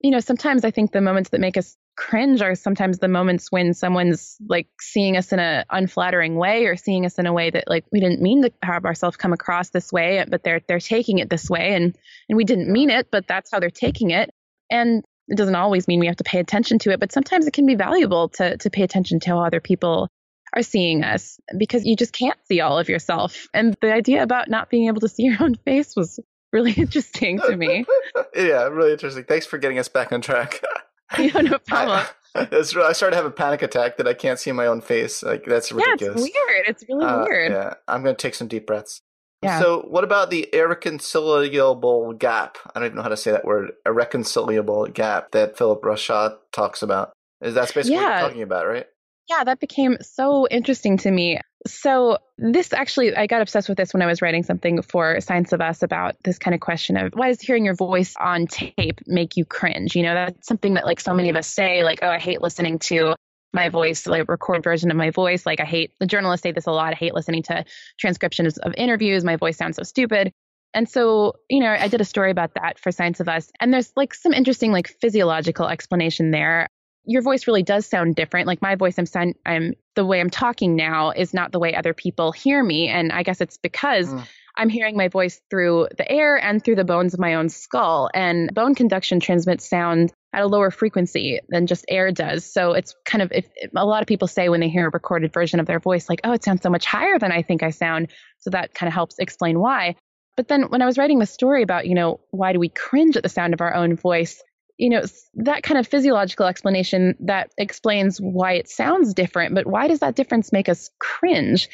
you 0.00 0.10
know, 0.10 0.20
sometimes 0.20 0.64
I 0.64 0.70
think 0.70 0.92
the 0.92 1.00
moments 1.00 1.30
that 1.30 1.40
make 1.40 1.56
us 1.56 1.76
cringe 1.96 2.42
are 2.42 2.54
sometimes 2.54 2.98
the 2.98 3.08
moments 3.08 3.50
when 3.50 3.72
someone's 3.72 4.36
like 4.48 4.68
seeing 4.80 5.16
us 5.16 5.32
in 5.32 5.38
an 5.38 5.64
unflattering 5.70 6.36
way 6.36 6.66
or 6.66 6.76
seeing 6.76 7.06
us 7.06 7.18
in 7.18 7.26
a 7.26 7.32
way 7.32 7.50
that 7.50 7.64
like 7.66 7.84
we 7.90 8.00
didn't 8.00 8.20
mean 8.20 8.42
to 8.42 8.52
have 8.62 8.84
ourselves 8.84 9.16
come 9.16 9.32
across 9.32 9.70
this 9.70 9.90
way 9.90 10.22
but 10.28 10.44
they're 10.44 10.60
they're 10.68 10.78
taking 10.78 11.18
it 11.18 11.30
this 11.30 11.48
way 11.48 11.74
and 11.74 11.96
and 12.28 12.36
we 12.36 12.44
didn't 12.44 12.70
mean 12.70 12.90
it 12.90 13.10
but 13.10 13.26
that's 13.26 13.50
how 13.50 13.58
they're 13.58 13.70
taking 13.70 14.10
it 14.10 14.30
and 14.70 15.02
it 15.28 15.36
doesn't 15.36 15.54
always 15.56 15.88
mean 15.88 15.98
we 15.98 16.06
have 16.06 16.16
to 16.16 16.24
pay 16.24 16.38
attention 16.38 16.78
to 16.78 16.90
it 16.90 17.00
but 17.00 17.12
sometimes 17.12 17.46
it 17.46 17.54
can 17.54 17.66
be 17.66 17.74
valuable 17.74 18.28
to 18.28 18.58
to 18.58 18.68
pay 18.68 18.82
attention 18.82 19.18
to 19.18 19.30
how 19.30 19.40
other 19.40 19.60
people 19.60 20.08
are 20.56 20.62
seeing 20.62 21.04
us 21.04 21.38
because 21.58 21.84
you 21.84 21.94
just 21.94 22.12
can't 22.12 22.38
see 22.48 22.60
all 22.60 22.78
of 22.78 22.88
yourself 22.88 23.46
and 23.54 23.76
the 23.82 23.92
idea 23.92 24.22
about 24.22 24.48
not 24.48 24.70
being 24.70 24.88
able 24.88 25.00
to 25.00 25.08
see 25.08 25.22
your 25.30 25.36
own 25.40 25.54
face 25.54 25.94
was 25.94 26.18
really 26.52 26.72
interesting 26.72 27.38
to 27.38 27.56
me 27.56 27.84
yeah, 28.34 28.64
really 28.64 28.92
interesting. 28.92 29.24
Thanks 29.24 29.46
for 29.46 29.58
getting 29.58 29.78
us 29.78 29.88
back 29.88 30.10
on 30.12 30.20
track. 30.22 30.62
you 31.18 31.30
no 31.42 31.58
problem 31.58 32.04
I, 32.34 32.48
I 32.50 32.62
started 32.62 33.10
to 33.10 33.16
have 33.16 33.24
a 33.26 33.30
panic 33.30 33.62
attack 33.62 33.96
that 33.98 34.08
I 34.08 34.14
can't 34.14 34.38
see 34.38 34.50
my 34.52 34.66
own 34.66 34.80
face. 34.80 35.22
Like 35.22 35.44
that's 35.44 35.70
ridiculous. 35.70 36.02
yeah 36.02 36.24
it's 36.26 36.34
weird 36.34 36.64
it's 36.68 36.84
really 36.88 37.04
Uh, 37.04 37.24
weird 37.24 37.52
Yeah, 37.52 37.74
I'm 37.86 38.02
going 38.02 38.16
to 38.16 38.20
take 38.20 38.34
some 38.34 38.48
deep 38.48 38.66
breaths. 38.66 39.00
Yeah. 39.42 39.60
So, 39.60 39.82
what 39.82 40.02
about 40.02 40.30
the 40.30 40.48
irreconcilable 40.54 42.14
gap? 42.14 42.56
I 42.74 42.78
don't 42.78 42.86
even 42.86 42.96
know 42.96 43.02
how 43.02 43.08
to 43.10 43.16
say 43.18 43.32
that 43.32 43.44
word. 43.44 43.72
Irreconcilable 43.84 44.86
gap 44.86 45.30
that 45.32 45.58
Philippe 45.58 45.82
Rochat 45.82 46.38
talks 46.52 46.82
about. 46.82 47.12
Is 47.42 47.54
that's 47.54 47.72
basically 47.72 47.96
what 47.96 48.02
Yeah. 48.02 48.20
you're 48.20 48.28
talking 48.28 48.42
about, 48.42 48.66
right? 48.66 48.86
Yeah, 49.28 49.42
that 49.44 49.58
became 49.58 49.98
so 50.02 50.46
interesting 50.48 50.98
to 50.98 51.10
me. 51.10 51.40
So, 51.66 52.18
this 52.38 52.72
actually, 52.72 53.16
I 53.16 53.26
got 53.26 53.42
obsessed 53.42 53.68
with 53.68 53.76
this 53.76 53.92
when 53.92 54.02
I 54.02 54.06
was 54.06 54.22
writing 54.22 54.44
something 54.44 54.82
for 54.82 55.20
Science 55.20 55.52
of 55.52 55.60
Us 55.60 55.82
about 55.82 56.14
this 56.22 56.38
kind 56.38 56.54
of 56.54 56.60
question 56.60 56.96
of 56.96 57.12
why 57.14 57.28
does 57.28 57.40
hearing 57.40 57.64
your 57.64 57.74
voice 57.74 58.14
on 58.20 58.46
tape 58.46 59.00
make 59.06 59.36
you 59.36 59.44
cringe? 59.44 59.96
You 59.96 60.04
know, 60.04 60.14
that's 60.14 60.46
something 60.46 60.74
that 60.74 60.84
like 60.84 61.00
so 61.00 61.12
many 61.12 61.28
of 61.28 61.36
us 61.36 61.48
say, 61.48 61.82
like, 61.82 62.00
oh, 62.02 62.08
I 62.08 62.18
hate 62.20 62.40
listening 62.40 62.78
to 62.80 63.16
my 63.52 63.68
voice, 63.68 64.06
like 64.06 64.28
record 64.28 64.62
version 64.62 64.92
of 64.92 64.96
my 64.96 65.10
voice. 65.10 65.44
Like, 65.44 65.60
I 65.60 65.64
hate 65.64 65.92
the 65.98 66.06
journalists 66.06 66.42
say 66.44 66.52
this 66.52 66.66
a 66.66 66.72
lot. 66.72 66.92
I 66.92 66.96
hate 66.96 67.14
listening 67.14 67.42
to 67.44 67.64
transcriptions 67.98 68.58
of 68.58 68.74
interviews. 68.76 69.24
My 69.24 69.36
voice 69.36 69.56
sounds 69.56 69.76
so 69.76 69.82
stupid. 69.82 70.30
And 70.72 70.88
so, 70.88 71.36
you 71.48 71.60
know, 71.60 71.70
I 71.70 71.88
did 71.88 72.00
a 72.00 72.04
story 72.04 72.30
about 72.30 72.54
that 72.54 72.78
for 72.78 72.92
Science 72.92 73.18
of 73.18 73.28
Us. 73.28 73.50
And 73.58 73.72
there's 73.72 73.90
like 73.96 74.14
some 74.14 74.32
interesting, 74.32 74.72
like 74.72 74.88
physiological 75.00 75.66
explanation 75.66 76.30
there 76.30 76.68
your 77.06 77.22
voice 77.22 77.46
really 77.46 77.62
does 77.62 77.86
sound 77.86 78.16
different. 78.16 78.46
Like 78.46 78.60
my 78.60 78.74
voice, 78.74 78.98
I'm 78.98 79.06
sound, 79.06 79.34
I'm 79.46 79.74
the 79.94 80.04
way 80.04 80.20
I'm 80.20 80.30
talking 80.30 80.76
now 80.76 81.10
is 81.10 81.32
not 81.32 81.52
the 81.52 81.58
way 81.58 81.74
other 81.74 81.94
people 81.94 82.32
hear 82.32 82.62
me, 82.62 82.88
and 82.88 83.12
I 83.12 83.22
guess 83.22 83.40
it's 83.40 83.56
because 83.56 84.12
Mm. 84.12 84.26
I'm 84.58 84.68
hearing 84.68 84.96
my 84.96 85.08
voice 85.08 85.40
through 85.50 85.88
the 85.98 86.10
air 86.10 86.36
and 86.36 86.64
through 86.64 86.76
the 86.76 86.84
bones 86.84 87.12
of 87.12 87.20
my 87.20 87.34
own 87.34 87.48
skull. 87.48 88.08
And 88.14 88.54
bone 88.54 88.74
conduction 88.74 89.20
transmits 89.20 89.68
sound 89.68 90.12
at 90.32 90.42
a 90.42 90.46
lower 90.46 90.70
frequency 90.70 91.40
than 91.48 91.66
just 91.66 91.84
air 91.88 92.10
does. 92.10 92.50
So 92.50 92.72
it's 92.72 92.94
kind 93.04 93.22
of 93.22 93.30
if, 93.32 93.46
if 93.56 93.70
a 93.76 93.84
lot 93.84 94.02
of 94.02 94.08
people 94.08 94.28
say 94.28 94.48
when 94.48 94.60
they 94.60 94.68
hear 94.68 94.86
a 94.86 94.90
recorded 94.90 95.32
version 95.32 95.60
of 95.60 95.66
their 95.66 95.80
voice, 95.80 96.08
like, 96.08 96.20
oh, 96.24 96.32
it 96.32 96.42
sounds 96.42 96.62
so 96.62 96.70
much 96.70 96.86
higher 96.86 97.18
than 97.18 97.32
I 97.32 97.42
think 97.42 97.62
I 97.62 97.70
sound. 97.70 98.08
So 98.38 98.50
that 98.50 98.72
kind 98.74 98.88
of 98.88 98.94
helps 98.94 99.18
explain 99.18 99.60
why. 99.60 99.96
But 100.36 100.48
then 100.48 100.64
when 100.64 100.82
I 100.82 100.86
was 100.86 100.98
writing 100.98 101.18
the 101.18 101.26
story 101.26 101.62
about, 101.62 101.86
you 101.86 101.94
know, 101.94 102.20
why 102.30 102.52
do 102.52 102.58
we 102.58 102.68
cringe 102.68 103.16
at 103.16 103.22
the 103.22 103.28
sound 103.28 103.54
of 103.54 103.60
our 103.60 103.74
own 103.74 103.96
voice? 103.96 104.42
You 104.78 104.90
know 104.90 105.02
that 105.34 105.62
kind 105.62 105.78
of 105.78 105.86
physiological 105.86 106.46
explanation 106.46 107.14
that 107.20 107.50
explains 107.56 108.18
why 108.18 108.52
it 108.52 108.68
sounds 108.68 109.14
different 109.14 109.54
but 109.54 109.66
why 109.66 109.88
does 109.88 110.00
that 110.00 110.14
difference 110.14 110.52
make 110.52 110.68
us 110.68 110.90
cringe? 110.98 111.68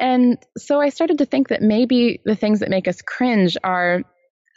And 0.00 0.38
so 0.56 0.80
i 0.80 0.88
started 0.88 1.18
to 1.18 1.26
think 1.26 1.48
that 1.48 1.62
maybe 1.62 2.20
the 2.24 2.36
things 2.36 2.60
that 2.60 2.70
make 2.70 2.88
us 2.88 3.02
cringe 3.02 3.56
are 3.62 4.02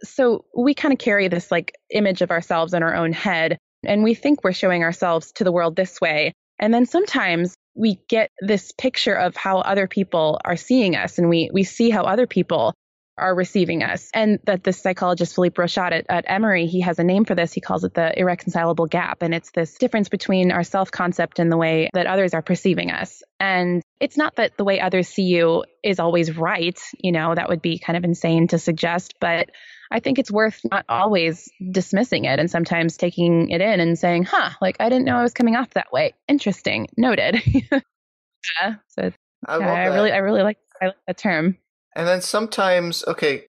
so 0.04 0.46
we 0.56 0.74
kind 0.74 0.94
of 0.94 1.00
carry 1.00 1.28
this 1.28 1.52
like 1.52 1.74
image 1.90 2.22
of 2.22 2.32
ourselves 2.32 2.74
in 2.74 2.84
our 2.84 2.96
own 2.96 3.14
head 3.14 3.58
and 3.86 4.04
we 4.04 4.14
think 4.14 4.44
we're 4.44 4.54
showing 4.54 4.84
ourselves 4.84 5.32
to 5.34 5.44
the 5.44 5.52
world 5.52 5.76
this 5.76 6.02
way. 6.02 6.34
And 6.60 6.74
then 6.74 6.86
sometimes 6.86 7.56
we 7.76 8.00
get 8.08 8.32
this 8.40 8.72
picture 8.72 9.14
of 9.14 9.36
how 9.36 9.60
other 9.60 9.88
people 9.88 10.40
are 10.46 10.56
seeing 10.56 10.96
us 10.96 11.18
and 11.18 11.30
we 11.30 11.50
we 11.54 11.64
see 11.64 11.90
how 11.90 12.04
other 12.04 12.28
people 12.28 12.74
are 13.18 13.34
receiving 13.34 13.84
us. 13.84 14.10
And 14.14 14.40
that 14.46 14.64
this 14.64 14.82
psychologist, 14.82 15.36
Philippe 15.36 15.62
Rochat 15.62 15.92
at, 15.92 16.06
at 16.10 16.26
Emory, 16.28 16.66
he 16.68 16.82
has 16.82 17.00
a 17.00 17.04
name 17.04 17.26
for 17.26 17.36
this. 17.36 17.54
He 17.54 17.62
calls 17.62 17.84
it 17.84 17.94
the 17.94 18.18
irreconcilable 18.18 18.88
gap. 18.88 19.22
And 19.22 19.34
it's 19.34 19.52
this 19.52 19.78
difference 19.78 20.10
between 20.10 20.52
our 20.52 20.64
self 20.64 20.92
concept 20.92 21.40
and 21.40 21.52
the 21.52 21.58
way 21.58 21.90
that 21.94 22.08
others 22.08 22.34
are 22.34 22.42
perceiving 22.42 22.92
us. 22.92 23.24
And 23.40 23.82
it's 24.00 24.18
not 24.18 24.36
that 24.36 24.58
the 24.58 24.66
way 24.66 24.80
others 24.80 25.08
see 25.08 25.24
you 25.24 25.64
is 25.84 26.00
always 26.00 26.36
right. 26.36 26.80
You 27.00 27.12
know, 27.12 27.34
that 27.34 27.50
would 27.50 27.62
be 27.62 27.80
kind 27.80 27.98
of 27.98 28.04
insane 28.04 28.48
to 28.50 28.60
suggest, 28.60 29.16
but 29.20 29.50
I 29.92 30.00
think 30.00 30.20
it's 30.20 30.32
worth 30.32 30.60
not 30.70 30.86
always 30.90 31.50
dismissing 31.72 32.26
it 32.26 32.40
and 32.40 32.50
sometimes 32.50 32.98
taking 32.98 33.50
it 33.50 33.62
in 33.62 33.80
and 33.80 33.98
saying, 33.98 34.24
huh, 34.24 34.50
like 34.62 34.78
I 34.80 34.90
didn't 34.90 35.06
know 35.06 35.16
I 35.16 35.24
was 35.24 35.34
coming 35.34 35.56
off 35.56 35.70
that 35.72 35.92
way. 35.92 36.14
Interesting. 36.28 36.88
Noted. 36.98 37.42
yeah. 37.46 38.76
So 38.90 39.12
I, 39.46 39.58
yeah, 39.60 39.74
I 39.74 39.86
really, 39.86 40.12
I 40.12 40.18
really 40.18 40.42
like, 40.42 40.58
I 40.82 40.88
like 40.88 40.96
that 41.08 41.18
term. 41.18 41.58
And 41.96 42.08
then 42.08 42.22
sometimes, 42.22 43.04
okay, 43.08 43.46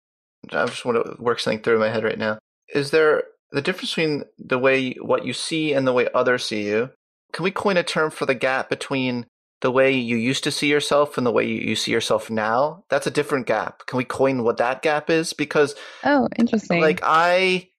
I 0.51 0.65
just 0.65 0.85
want 0.85 1.03
to 1.03 1.21
work 1.21 1.39
something 1.39 1.63
through 1.63 1.79
my 1.79 1.89
head 1.89 2.03
right 2.03 2.17
now. 2.17 2.37
Is 2.73 2.91
there 2.91 3.23
the 3.51 3.61
difference 3.61 3.91
between 3.91 4.23
the 4.37 4.59
way 4.59 4.93
what 4.93 5.25
you 5.25 5.33
see 5.33 5.73
and 5.73 5.87
the 5.87 5.93
way 5.93 6.07
others 6.13 6.45
see 6.45 6.65
you? 6.67 6.91
Can 7.33 7.43
we 7.43 7.51
coin 7.51 7.77
a 7.77 7.83
term 7.83 8.11
for 8.11 8.25
the 8.25 8.35
gap 8.35 8.69
between 8.69 9.25
the 9.61 9.71
way 9.71 9.91
you 9.91 10.15
used 10.15 10.43
to 10.43 10.51
see 10.51 10.67
yourself 10.67 11.17
and 11.17 11.25
the 11.25 11.31
way 11.31 11.47
you 11.47 11.75
see 11.75 11.91
yourself 11.91 12.29
now? 12.29 12.83
That's 12.89 13.07
a 13.07 13.11
different 13.11 13.47
gap. 13.47 13.85
Can 13.87 13.97
we 13.97 14.03
coin 14.03 14.43
what 14.43 14.57
that 14.57 14.81
gap 14.81 15.09
is? 15.09 15.33
Because 15.33 15.75
oh, 16.03 16.27
interesting. 16.37 16.81
Like 16.81 16.99
I, 17.03 17.69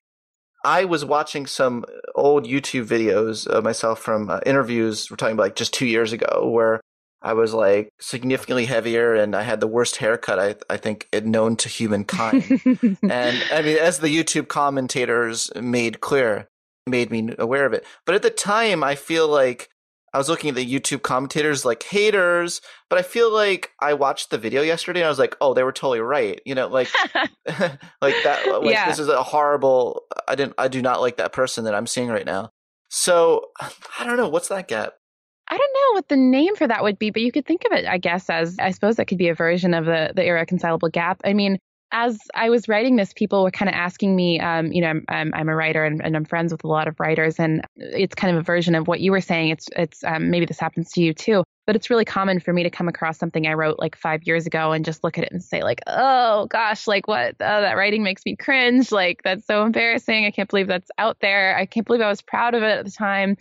I 0.64 0.84
was 0.84 1.04
watching 1.04 1.46
some 1.46 1.84
old 2.14 2.44
YouTube 2.44 2.86
videos 2.86 3.46
of 3.46 3.62
myself 3.62 4.00
from 4.00 4.28
uh, 4.28 4.40
interviews. 4.44 5.10
We're 5.10 5.16
talking 5.16 5.34
about 5.34 5.44
like 5.44 5.56
just 5.56 5.72
two 5.72 5.86
years 5.86 6.12
ago, 6.12 6.50
where 6.50 6.80
I 7.26 7.32
was 7.32 7.52
like 7.52 7.92
significantly 7.98 8.66
heavier 8.66 9.16
and 9.16 9.34
I 9.34 9.42
had 9.42 9.58
the 9.58 9.66
worst 9.66 9.96
haircut 9.96 10.38
I 10.38 10.54
I 10.72 10.76
think 10.76 11.08
known 11.24 11.56
to 11.56 11.68
humankind. 11.68 12.44
and 13.02 13.42
I 13.50 13.62
mean, 13.62 13.78
as 13.78 13.98
the 13.98 14.16
YouTube 14.16 14.46
commentators 14.46 15.50
made 15.60 16.00
clear, 16.00 16.48
made 16.86 17.10
me 17.10 17.34
aware 17.36 17.66
of 17.66 17.72
it. 17.72 17.84
But 18.04 18.14
at 18.14 18.22
the 18.22 18.30
time, 18.30 18.84
I 18.84 18.94
feel 18.94 19.26
like 19.26 19.70
I 20.14 20.18
was 20.18 20.28
looking 20.28 20.50
at 20.50 20.54
the 20.54 20.64
YouTube 20.64 21.02
commentators 21.02 21.64
like 21.64 21.82
haters, 21.82 22.60
but 22.88 23.00
I 23.00 23.02
feel 23.02 23.32
like 23.32 23.72
I 23.80 23.94
watched 23.94 24.30
the 24.30 24.38
video 24.38 24.62
yesterday 24.62 25.00
and 25.00 25.06
I 25.06 25.10
was 25.10 25.18
like, 25.18 25.36
oh, 25.40 25.52
they 25.52 25.64
were 25.64 25.72
totally 25.72 25.98
right. 25.98 26.40
You 26.46 26.54
know, 26.54 26.68
like 26.68 26.88
like 27.46 28.14
that 28.22 28.46
uh, 28.46 28.60
like 28.60 28.70
yeah. 28.70 28.88
this 28.88 29.00
is 29.00 29.08
a 29.08 29.24
horrible 29.24 30.04
I 30.28 30.36
didn't 30.36 30.54
I 30.58 30.68
do 30.68 30.80
not 30.80 31.00
like 31.00 31.16
that 31.16 31.32
person 31.32 31.64
that 31.64 31.74
I'm 31.74 31.88
seeing 31.88 32.08
right 32.08 32.24
now. 32.24 32.50
So 32.88 33.46
I 33.98 34.04
don't 34.04 34.16
know, 34.16 34.28
what's 34.28 34.46
that 34.46 34.68
gap? 34.68 34.92
I 35.48 35.56
don't 35.56 35.72
know 35.72 35.96
what 35.96 36.08
the 36.08 36.16
name 36.16 36.56
for 36.56 36.66
that 36.66 36.82
would 36.82 36.98
be, 36.98 37.10
but 37.10 37.22
you 37.22 37.30
could 37.30 37.46
think 37.46 37.64
of 37.64 37.72
it, 37.72 37.86
I 37.86 37.98
guess, 37.98 38.28
as 38.28 38.58
I 38.58 38.70
suppose 38.72 38.96
that 38.96 39.06
could 39.06 39.18
be 39.18 39.28
a 39.28 39.34
version 39.34 39.74
of 39.74 39.84
the 39.84 40.12
the 40.14 40.24
irreconcilable 40.24 40.88
gap. 40.88 41.20
I 41.24 41.34
mean, 41.34 41.58
as 41.92 42.18
I 42.34 42.50
was 42.50 42.68
writing 42.68 42.96
this, 42.96 43.12
people 43.12 43.44
were 43.44 43.50
kind 43.50 43.68
of 43.68 43.74
asking 43.74 44.16
me, 44.16 44.40
um, 44.40 44.72
you 44.72 44.80
know, 44.80 44.88
I'm, 44.88 45.04
I'm, 45.08 45.34
I'm, 45.34 45.48
a 45.48 45.54
writer 45.54 45.84
and, 45.84 46.04
and, 46.04 46.16
I'm 46.16 46.24
friends 46.24 46.50
with 46.50 46.64
a 46.64 46.66
lot 46.66 46.88
of 46.88 46.98
writers, 46.98 47.38
and 47.38 47.64
it's 47.76 48.14
kind 48.14 48.34
of 48.34 48.40
a 48.40 48.44
version 48.44 48.74
of 48.74 48.88
what 48.88 49.00
you 49.00 49.12
were 49.12 49.20
saying. 49.20 49.50
It's 49.50 49.68
it's 49.76 50.02
um, 50.02 50.30
maybe 50.30 50.46
this 50.46 50.58
happens 50.58 50.90
to 50.92 51.00
you 51.00 51.14
too, 51.14 51.44
but 51.66 51.76
it's 51.76 51.88
really 51.88 52.04
common 52.04 52.40
for 52.40 52.52
me 52.52 52.64
to 52.64 52.70
come 52.70 52.88
across 52.88 53.18
something 53.18 53.46
I 53.46 53.54
wrote 53.54 53.78
like 53.78 53.96
five 53.96 54.24
years 54.24 54.46
ago 54.46 54.72
and 54.72 54.84
just 54.84 55.04
look 55.04 55.16
at 55.16 55.24
it 55.24 55.32
and 55.32 55.42
say 55.42 55.62
like, 55.62 55.80
oh 55.86 56.46
gosh, 56.46 56.88
like 56.88 57.06
what? 57.06 57.36
Oh, 57.40 57.60
that 57.60 57.76
writing 57.76 58.02
makes 58.02 58.22
me 58.26 58.34
cringe. 58.34 58.90
Like 58.90 59.22
that's 59.22 59.46
so 59.46 59.64
embarrassing. 59.64 60.26
I 60.26 60.32
can't 60.32 60.50
believe 60.50 60.66
that's 60.66 60.90
out 60.98 61.18
there. 61.20 61.56
I 61.56 61.66
can't 61.66 61.86
believe 61.86 62.02
I 62.02 62.08
was 62.08 62.20
proud 62.20 62.54
of 62.54 62.62
it 62.62 62.78
at 62.78 62.84
the 62.84 62.90
time. 62.90 63.36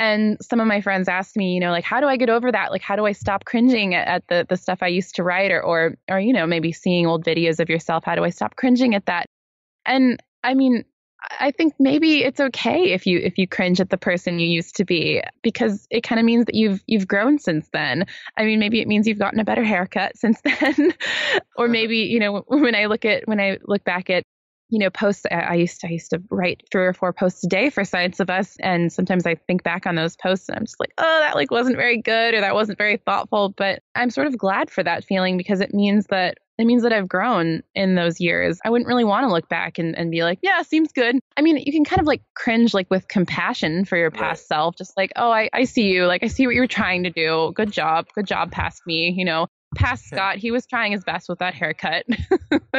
And 0.00 0.38
some 0.40 0.60
of 0.60 0.66
my 0.66 0.80
friends 0.80 1.08
asked 1.08 1.36
me, 1.36 1.52
you 1.52 1.60
know, 1.60 1.70
like, 1.70 1.84
how 1.84 2.00
do 2.00 2.06
I 2.06 2.16
get 2.16 2.30
over 2.30 2.50
that? 2.50 2.70
Like, 2.70 2.80
how 2.80 2.96
do 2.96 3.04
I 3.04 3.12
stop 3.12 3.44
cringing 3.44 3.94
at, 3.94 4.08
at 4.08 4.26
the, 4.28 4.46
the 4.48 4.56
stuff 4.56 4.78
I 4.80 4.86
used 4.86 5.14
to 5.16 5.22
write 5.22 5.50
or, 5.50 5.62
or, 5.62 5.94
or, 6.08 6.18
you 6.18 6.32
know, 6.32 6.46
maybe 6.46 6.72
seeing 6.72 7.06
old 7.06 7.22
videos 7.22 7.60
of 7.60 7.68
yourself? 7.68 8.04
How 8.04 8.14
do 8.14 8.24
I 8.24 8.30
stop 8.30 8.56
cringing 8.56 8.94
at 8.94 9.04
that? 9.06 9.26
And 9.84 10.18
I 10.42 10.54
mean, 10.54 10.86
I 11.38 11.50
think 11.50 11.74
maybe 11.78 12.24
it's 12.24 12.40
okay 12.40 12.92
if 12.92 13.06
you 13.06 13.18
if 13.18 13.36
you 13.36 13.46
cringe 13.46 13.78
at 13.78 13.90
the 13.90 13.98
person 13.98 14.38
you 14.38 14.46
used 14.46 14.74
to 14.76 14.86
be 14.86 15.22
because 15.42 15.86
it 15.90 16.02
kind 16.02 16.18
of 16.18 16.24
means 16.24 16.46
that 16.46 16.54
you've 16.54 16.82
you've 16.86 17.06
grown 17.06 17.38
since 17.38 17.68
then. 17.74 18.06
I 18.38 18.44
mean, 18.46 18.58
maybe 18.58 18.80
it 18.80 18.88
means 18.88 19.06
you've 19.06 19.18
gotten 19.18 19.38
a 19.38 19.44
better 19.44 19.62
haircut 19.62 20.16
since 20.16 20.40
then, 20.60 20.94
or 21.56 21.68
maybe 21.68 21.98
you 21.98 22.20
know 22.20 22.42
when 22.48 22.74
I 22.74 22.86
look 22.86 23.04
at 23.04 23.28
when 23.28 23.38
I 23.38 23.58
look 23.66 23.84
back 23.84 24.08
at 24.08 24.24
you 24.70 24.78
know, 24.78 24.90
posts. 24.90 25.26
I 25.30 25.54
used 25.54 25.80
to 25.80 25.88
I 25.88 25.90
used 25.90 26.10
to 26.10 26.22
write 26.30 26.62
three 26.70 26.86
or 26.86 26.92
four 26.92 27.12
posts 27.12 27.44
a 27.44 27.48
day 27.48 27.70
for 27.70 27.84
Science 27.84 28.20
of 28.20 28.30
Us, 28.30 28.56
and 28.60 28.92
sometimes 28.92 29.26
I 29.26 29.34
think 29.34 29.62
back 29.62 29.86
on 29.86 29.96
those 29.96 30.16
posts 30.16 30.48
and 30.48 30.56
I'm 30.56 30.64
just 30.64 30.80
like, 30.80 30.92
oh, 30.98 31.20
that 31.20 31.34
like 31.34 31.50
wasn't 31.50 31.76
very 31.76 32.00
good 32.00 32.34
or 32.34 32.40
that 32.40 32.54
wasn't 32.54 32.78
very 32.78 32.96
thoughtful. 32.96 33.50
But 33.50 33.82
I'm 33.94 34.10
sort 34.10 34.28
of 34.28 34.38
glad 34.38 34.70
for 34.70 34.82
that 34.82 35.04
feeling 35.04 35.36
because 35.36 35.60
it 35.60 35.74
means 35.74 36.06
that 36.06 36.38
it 36.60 36.66
means 36.66 36.82
that 36.82 36.92
I've 36.92 37.08
grown 37.08 37.62
in 37.74 37.94
those 37.94 38.20
years. 38.20 38.60
I 38.62 38.68
wouldn't 38.68 38.86
really 38.86 39.04
want 39.04 39.24
to 39.24 39.32
look 39.32 39.48
back 39.48 39.78
and, 39.78 39.96
and 39.96 40.10
be 40.10 40.22
like, 40.22 40.40
yeah, 40.42 40.60
seems 40.60 40.92
good. 40.92 41.18
I 41.36 41.40
mean, 41.40 41.56
you 41.56 41.72
can 41.72 41.84
kind 41.84 42.00
of 42.00 42.06
like 42.06 42.22
cringe 42.34 42.74
like 42.74 42.90
with 42.90 43.08
compassion 43.08 43.86
for 43.86 43.96
your 43.96 44.10
past 44.10 44.42
right. 44.42 44.56
self, 44.56 44.76
just 44.76 44.94
like, 44.94 45.10
oh, 45.16 45.30
I, 45.30 45.48
I 45.54 45.64
see 45.64 45.90
you. 45.90 46.06
Like, 46.06 46.22
I 46.22 46.26
see 46.26 46.46
what 46.46 46.54
you're 46.54 46.66
trying 46.66 47.04
to 47.04 47.10
do. 47.10 47.52
Good 47.54 47.72
job. 47.72 48.08
Good 48.14 48.26
job 48.26 48.52
past 48.52 48.82
me. 48.86 49.14
You 49.16 49.24
know, 49.24 49.46
past 49.74 50.06
Scott. 50.08 50.36
He 50.36 50.50
was 50.50 50.66
trying 50.66 50.92
his 50.92 51.04
best 51.04 51.28
with 51.28 51.38
that 51.38 51.54
haircut. 51.54 52.04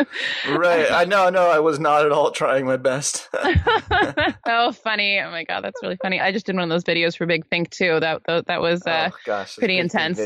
right. 0.49 0.91
I 0.91 1.05
know, 1.05 1.29
no, 1.29 1.49
I 1.49 1.59
was 1.59 1.79
not 1.79 2.05
at 2.05 2.11
all 2.11 2.31
trying 2.31 2.65
my 2.65 2.77
best. 2.77 3.29
oh, 4.47 4.71
funny. 4.71 5.19
Oh 5.19 5.31
my 5.31 5.43
god, 5.43 5.63
that's 5.63 5.81
really 5.81 5.97
funny. 6.01 6.19
I 6.19 6.31
just 6.31 6.45
did 6.45 6.55
one 6.55 6.63
of 6.63 6.69
those 6.69 6.83
videos 6.83 7.17
for 7.17 7.25
Big 7.25 7.45
Think 7.47 7.69
too. 7.69 7.99
That 7.99 8.21
that, 8.27 8.47
that 8.47 8.61
was 8.61 8.85
uh, 8.85 9.09
oh, 9.11 9.17
gosh, 9.25 9.57
pretty 9.57 9.77
intense. 9.77 10.19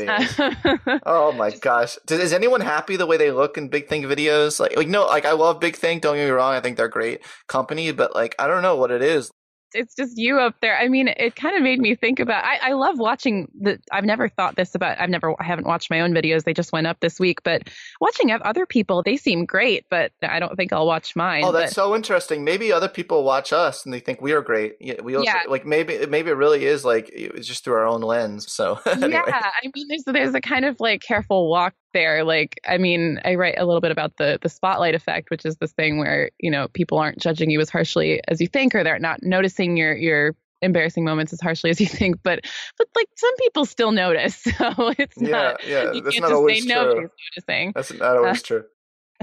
oh 1.06 1.32
my 1.32 1.50
gosh. 1.50 1.98
Is 2.10 2.32
anyone 2.32 2.60
happy 2.60 2.96
the 2.96 3.06
way 3.06 3.16
they 3.16 3.30
look 3.30 3.58
in 3.58 3.68
Big 3.68 3.88
Think 3.88 4.06
videos? 4.06 4.60
Like 4.60 4.76
like 4.76 4.88
no, 4.88 5.06
like 5.06 5.24
I 5.24 5.32
love 5.32 5.60
Big 5.60 5.76
Think, 5.76 6.02
don't 6.02 6.16
get 6.16 6.24
me 6.24 6.30
wrong. 6.30 6.54
I 6.54 6.60
think 6.60 6.76
they're 6.76 6.88
great 6.88 7.20
company, 7.48 7.92
but 7.92 8.14
like 8.14 8.34
I 8.38 8.46
don't 8.46 8.62
know 8.62 8.76
what 8.76 8.90
it 8.90 9.02
is 9.02 9.30
it's 9.76 9.94
just 9.94 10.16
you 10.16 10.38
up 10.38 10.54
there. 10.60 10.76
I 10.78 10.88
mean, 10.88 11.08
it 11.08 11.36
kind 11.36 11.56
of 11.56 11.62
made 11.62 11.78
me 11.78 11.94
think 11.94 12.18
about. 12.18 12.44
I, 12.44 12.70
I 12.70 12.72
love 12.72 12.98
watching 12.98 13.50
the. 13.60 13.78
I've 13.92 14.04
never 14.04 14.28
thought 14.28 14.56
this 14.56 14.74
about. 14.74 15.00
I've 15.00 15.10
never. 15.10 15.34
I 15.40 15.44
haven't 15.44 15.66
watched 15.66 15.90
my 15.90 16.00
own 16.00 16.12
videos. 16.12 16.44
They 16.44 16.54
just 16.54 16.72
went 16.72 16.86
up 16.86 17.00
this 17.00 17.20
week. 17.20 17.42
But 17.42 17.68
watching 18.00 18.30
other 18.30 18.66
people, 18.66 19.02
they 19.02 19.16
seem 19.16 19.44
great. 19.44 19.84
But 19.90 20.12
I 20.22 20.40
don't 20.40 20.56
think 20.56 20.72
I'll 20.72 20.86
watch 20.86 21.14
mine. 21.14 21.44
Oh, 21.44 21.52
that's 21.52 21.74
but, 21.74 21.74
so 21.74 21.94
interesting. 21.94 22.44
Maybe 22.44 22.72
other 22.72 22.88
people 22.88 23.24
watch 23.24 23.52
us 23.52 23.84
and 23.84 23.92
they 23.92 24.00
think 24.00 24.20
we 24.20 24.32
are 24.32 24.42
great. 24.42 24.76
Yeah, 24.80 25.00
we 25.02 25.14
also 25.14 25.26
yeah. 25.26 25.42
like 25.48 25.66
maybe 25.66 26.06
maybe 26.06 26.30
it 26.30 26.36
really 26.36 26.64
is 26.64 26.84
like 26.84 27.10
it's 27.12 27.46
just 27.46 27.64
through 27.64 27.74
our 27.74 27.86
own 27.86 28.00
lens. 28.00 28.50
So 28.50 28.80
anyway. 28.86 29.10
yeah, 29.10 29.50
I 29.62 29.70
mean, 29.74 29.86
there's 29.88 30.04
there's 30.06 30.34
a 30.34 30.40
kind 30.40 30.64
of 30.64 30.80
like 30.80 31.02
careful 31.02 31.48
walk 31.50 31.74
there 31.96 32.22
like 32.24 32.60
i 32.68 32.76
mean 32.76 33.18
i 33.24 33.34
write 33.34 33.54
a 33.56 33.64
little 33.64 33.80
bit 33.80 33.90
about 33.90 34.18
the 34.18 34.38
the 34.42 34.50
spotlight 34.50 34.94
effect 34.94 35.30
which 35.30 35.46
is 35.46 35.56
this 35.56 35.72
thing 35.72 35.98
where 35.98 36.30
you 36.38 36.50
know 36.50 36.68
people 36.68 36.98
aren't 36.98 37.18
judging 37.18 37.50
you 37.50 37.58
as 37.58 37.70
harshly 37.70 38.20
as 38.28 38.38
you 38.38 38.46
think 38.46 38.74
or 38.74 38.84
they're 38.84 38.98
not 38.98 39.22
noticing 39.22 39.76
your 39.78 39.96
your 39.96 40.36
embarrassing 40.62 41.04
moments 41.04 41.32
as 41.32 41.40
harshly 41.40 41.70
as 41.70 41.80
you 41.80 41.86
think. 41.86 42.16
But 42.22 42.44
but 42.78 42.88
like 42.94 43.08
some 43.16 43.34
people 43.36 43.64
still 43.64 43.92
notice. 43.92 44.46
So 44.56 44.94
it's 44.98 45.20
yeah, 45.20 45.30
not 45.30 45.66
yeah 45.66 45.92
you 45.92 46.02
that's 46.02 46.20
not 46.20 46.32
always 46.32 46.64
true. 46.64 47.08
noticing. 47.36 47.72
That's 47.74 47.92
not 47.92 48.16
always 48.16 48.40
uh, 48.40 48.46
true. 48.46 48.64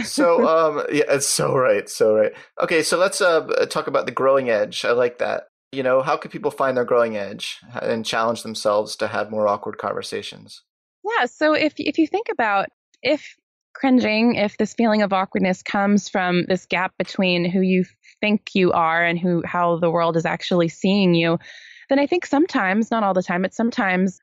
So 0.04 0.48
um 0.48 0.86
yeah 0.92 1.06
it's 1.10 1.28
so 1.28 1.56
right 1.56 1.90
so 1.90 2.16
right. 2.16 2.34
Okay 2.62 2.84
so 2.84 2.98
let's 2.98 3.22
uh 3.22 3.42
talk 3.70 3.88
about 3.88 4.06
the 4.06 4.12
growing 4.12 4.50
edge. 4.50 4.86
I 4.86 4.92
like 4.92 5.18
that. 5.20 5.48
You 5.72 5.84
know 5.84 6.02
how 6.02 6.18
can 6.18 6.30
people 6.30 6.52
find 6.52 6.78
their 6.78 6.86
growing 6.86 7.18
edge 7.18 7.60
and 7.82 8.06
challenge 8.06 8.44
themselves 8.44 8.96
to 8.98 9.08
have 9.08 9.32
more 9.32 9.48
awkward 9.48 9.78
conversations 9.78 10.62
yeah. 11.04 11.26
So 11.26 11.54
if 11.54 11.74
if 11.78 11.98
you 11.98 12.08
think 12.08 12.28
about 12.32 12.68
if 13.02 13.36
cringing, 13.74 14.36
if 14.36 14.58
this 14.58 14.74
feeling 14.74 15.02
of 15.02 15.14
awkwardness 15.14 15.64
comes 15.64 16.08
from 16.10 16.46
this 16.46 16.66
gap 16.66 16.94
between 16.98 17.50
who 17.50 17.62
you 17.62 17.86
think 18.22 18.52
you 18.54 18.72
are 18.72 19.04
and 19.04 19.20
who 19.20 19.42
how 19.46 19.78
the 19.80 19.90
world 19.90 20.16
is 20.16 20.26
actually 20.26 20.70
seeing 20.70 21.14
you, 21.14 21.40
then 21.90 22.00
I 22.00 22.08
think 22.08 22.26
sometimes, 22.26 22.92
not 22.92 23.04
all 23.04 23.14
the 23.14 23.24
time, 23.24 23.42
but 23.42 23.54
sometimes 23.54 24.20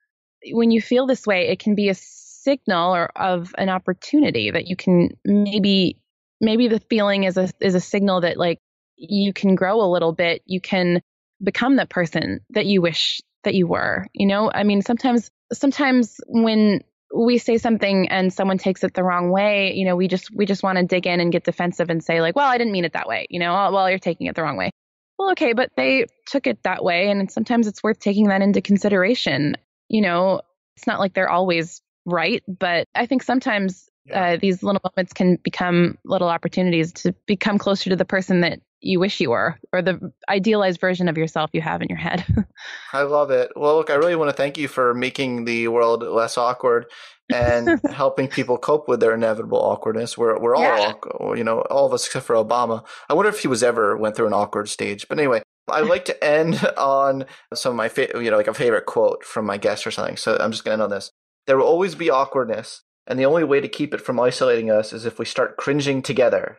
when 0.52 0.70
you 0.70 0.80
feel 0.80 1.06
this 1.06 1.26
way, 1.26 1.48
it 1.48 1.58
can 1.58 1.74
be 1.74 1.88
a 1.88 1.94
signal 1.94 2.94
or 2.94 3.10
of 3.16 3.54
an 3.58 3.68
opportunity 3.68 4.50
that 4.50 4.66
you 4.66 4.76
can 4.76 5.10
maybe 5.24 5.98
maybe 6.40 6.68
the 6.68 6.80
feeling 6.80 7.24
is 7.24 7.36
a 7.36 7.50
is 7.60 7.74
a 7.74 7.80
signal 7.80 8.22
that 8.22 8.38
like 8.38 8.60
you 8.96 9.32
can 9.32 9.54
grow 9.54 9.80
a 9.80 9.90
little 9.90 10.12
bit, 10.12 10.42
you 10.46 10.60
can 10.60 11.02
become 11.42 11.76
the 11.76 11.86
person 11.86 12.40
that 12.50 12.66
you 12.66 12.82
wish 12.82 13.20
that 13.44 13.54
you 13.54 13.66
were. 13.66 14.06
You 14.12 14.26
know, 14.26 14.50
I 14.52 14.62
mean, 14.62 14.82
sometimes 14.82 15.30
sometimes 15.52 16.20
when 16.26 16.82
we 17.14 17.38
say 17.38 17.58
something 17.58 18.08
and 18.08 18.32
someone 18.32 18.58
takes 18.58 18.84
it 18.84 18.94
the 18.94 19.02
wrong 19.02 19.30
way, 19.30 19.74
you 19.74 19.84
know, 19.84 19.96
we 19.96 20.08
just 20.08 20.30
we 20.34 20.46
just 20.46 20.62
want 20.62 20.78
to 20.78 20.84
dig 20.84 21.06
in 21.06 21.20
and 21.20 21.32
get 21.32 21.44
defensive 21.44 21.90
and 21.90 22.02
say 22.02 22.20
like, 22.20 22.36
well, 22.36 22.48
I 22.48 22.58
didn't 22.58 22.72
mean 22.72 22.84
it 22.84 22.92
that 22.92 23.08
way, 23.08 23.26
you 23.30 23.40
know, 23.40 23.54
oh, 23.54 23.72
well, 23.72 23.88
you're 23.88 23.98
taking 23.98 24.26
it 24.26 24.36
the 24.36 24.42
wrong 24.42 24.56
way. 24.56 24.70
Well, 25.18 25.32
okay, 25.32 25.52
but 25.52 25.70
they 25.76 26.06
took 26.26 26.46
it 26.46 26.62
that 26.62 26.82
way, 26.82 27.10
and 27.10 27.30
sometimes 27.30 27.66
it's 27.66 27.82
worth 27.82 27.98
taking 27.98 28.28
that 28.28 28.40
into 28.40 28.62
consideration. 28.62 29.56
You 29.88 30.00
know, 30.00 30.40
it's 30.76 30.86
not 30.86 30.98
like 30.98 31.12
they're 31.12 31.28
always 31.28 31.82
right, 32.06 32.42
but 32.48 32.86
I 32.94 33.04
think 33.04 33.22
sometimes 33.22 33.88
yeah. 34.06 34.22
uh, 34.22 34.36
these 34.40 34.62
little 34.62 34.80
moments 34.82 35.12
can 35.12 35.36
become 35.36 35.98
little 36.04 36.28
opportunities 36.28 36.92
to 36.94 37.14
become 37.26 37.58
closer 37.58 37.90
to 37.90 37.96
the 37.96 38.06
person 38.06 38.40
that 38.40 38.60
you 38.80 38.98
wish 38.98 39.20
you 39.20 39.30
were 39.30 39.58
or 39.72 39.82
the 39.82 40.12
idealized 40.28 40.80
version 40.80 41.08
of 41.08 41.16
yourself 41.16 41.50
you 41.52 41.60
have 41.60 41.82
in 41.82 41.88
your 41.88 41.98
head. 41.98 42.24
I 42.92 43.02
love 43.02 43.30
it. 43.30 43.52
Well, 43.56 43.76
look, 43.76 43.90
I 43.90 43.94
really 43.94 44.16
want 44.16 44.30
to 44.30 44.36
thank 44.36 44.58
you 44.58 44.68
for 44.68 44.94
making 44.94 45.44
the 45.44 45.68
world 45.68 46.02
less 46.02 46.38
awkward 46.38 46.86
and 47.32 47.80
helping 47.90 48.28
people 48.28 48.58
cope 48.58 48.88
with 48.88 49.00
their 49.00 49.14
inevitable 49.14 49.58
awkwardness. 49.58 50.16
We're 50.16 50.38
we're 50.38 50.56
all 50.56 50.62
yeah. 50.62 50.92
you 51.34 51.44
know, 51.44 51.60
all 51.62 51.86
of 51.86 51.92
us 51.92 52.06
except 52.06 52.26
for 52.26 52.36
Obama. 52.36 52.84
I 53.08 53.14
wonder 53.14 53.30
if 53.30 53.40
he 53.40 53.48
was 53.48 53.62
ever 53.62 53.96
went 53.96 54.16
through 54.16 54.26
an 54.26 54.32
awkward 54.32 54.68
stage. 54.68 55.06
But 55.08 55.18
anyway, 55.18 55.42
I 55.68 55.80
like 55.80 56.04
to 56.06 56.24
end 56.24 56.64
on 56.76 57.26
some 57.54 57.70
of 57.70 57.76
my 57.76 57.88
favorite, 57.88 58.22
you 58.22 58.30
know, 58.30 58.36
like 58.36 58.48
a 58.48 58.54
favorite 58.54 58.86
quote 58.86 59.24
from 59.24 59.46
my 59.46 59.56
guest 59.56 59.86
or 59.86 59.90
something. 59.90 60.16
So 60.16 60.36
I'm 60.38 60.50
just 60.50 60.64
going 60.64 60.78
to 60.78 60.82
end 60.84 60.92
on 60.92 60.96
this. 60.96 61.10
There 61.46 61.56
will 61.56 61.66
always 61.66 61.94
be 61.94 62.10
awkwardness, 62.10 62.82
and 63.06 63.18
the 63.18 63.26
only 63.26 63.44
way 63.44 63.60
to 63.60 63.68
keep 63.68 63.94
it 63.94 64.00
from 64.00 64.20
isolating 64.20 64.70
us 64.70 64.92
is 64.92 65.06
if 65.06 65.18
we 65.18 65.24
start 65.24 65.56
cringing 65.56 66.02
together. 66.02 66.58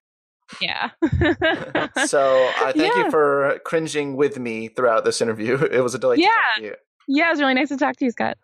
Yeah. 0.59 0.89
so 2.05 2.49
I 2.59 2.61
uh, 2.69 2.73
thank 2.73 2.95
yeah. 2.95 3.05
you 3.05 3.11
for 3.11 3.59
cringing 3.65 4.15
with 4.15 4.39
me 4.39 4.67
throughout 4.67 5.05
this 5.05 5.21
interview. 5.21 5.59
It 5.71 5.81
was 5.81 5.95
a 5.95 5.99
delight. 5.99 6.19
Yeah. 6.19 6.73
Yeah, 7.07 7.27
it 7.27 7.29
was 7.31 7.39
really 7.39 7.53
nice 7.53 7.69
to 7.69 7.77
talk 7.77 7.95
to 7.97 8.05
you, 8.05 8.11
Scott. 8.11 8.37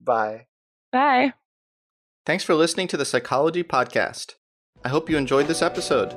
Bye. 0.00 0.46
Bye. 0.92 1.34
Thanks 2.26 2.44
for 2.44 2.54
listening 2.54 2.88
to 2.88 2.96
the 2.96 3.04
Psychology 3.04 3.62
Podcast. 3.62 4.34
I 4.84 4.88
hope 4.88 5.10
you 5.10 5.16
enjoyed 5.16 5.46
this 5.46 5.62
episode. 5.62 6.12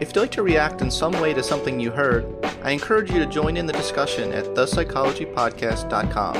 If 0.00 0.08
you'd 0.08 0.16
like 0.16 0.32
to 0.32 0.42
react 0.42 0.82
in 0.82 0.90
some 0.90 1.12
way 1.20 1.32
to 1.34 1.42
something 1.42 1.78
you 1.80 1.90
heard, 1.90 2.26
I 2.62 2.72
encourage 2.72 3.10
you 3.10 3.18
to 3.18 3.26
join 3.26 3.56
in 3.56 3.64
the 3.66 3.72
discussion 3.72 4.32
at 4.32 4.44
thepsychologypodcast.com. 4.46 6.34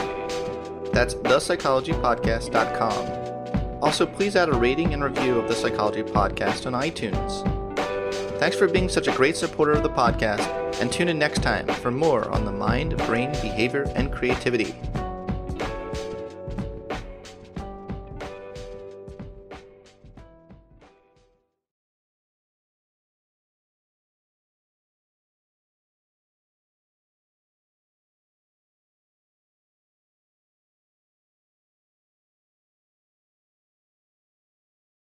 That's 0.93 1.15
thepsychologypodcast.com. 1.15 3.83
Also, 3.83 4.07
please 4.07 4.37
add 4.37 4.49
a 4.49 4.53
rating 4.53 4.95
and 4.95 5.05
review 5.05 5.39
of 5.39 5.49
the 5.49 5.55
Psychology 5.55 6.03
Podcast 6.03 6.67
on 6.67 6.73
iTunes. 6.73 7.66
Thanks 8.39 8.57
for 8.57 8.69
being 8.69 8.89
such 8.89 9.09
a 9.09 9.13
great 9.13 9.35
supporter 9.37 9.73
of 9.73 9.83
the 9.83 9.89
podcast, 9.89 10.47
and 10.81 10.93
tune 10.93 11.09
in 11.09 11.19
next 11.19 11.43
time 11.43 11.67
for 11.67 11.91
more 11.91 12.31
on 12.31 12.45
the 12.45 12.53
mind, 12.53 12.97
brain, 12.99 13.33
behavior, 13.33 13.91
and 13.97 14.13
creativity. 14.13 14.75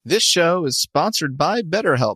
This 0.04 0.24
show 0.24 0.66
is 0.66 0.80
sponsored 0.80 1.38
by 1.38 1.62
BetterHelp. 1.62 2.16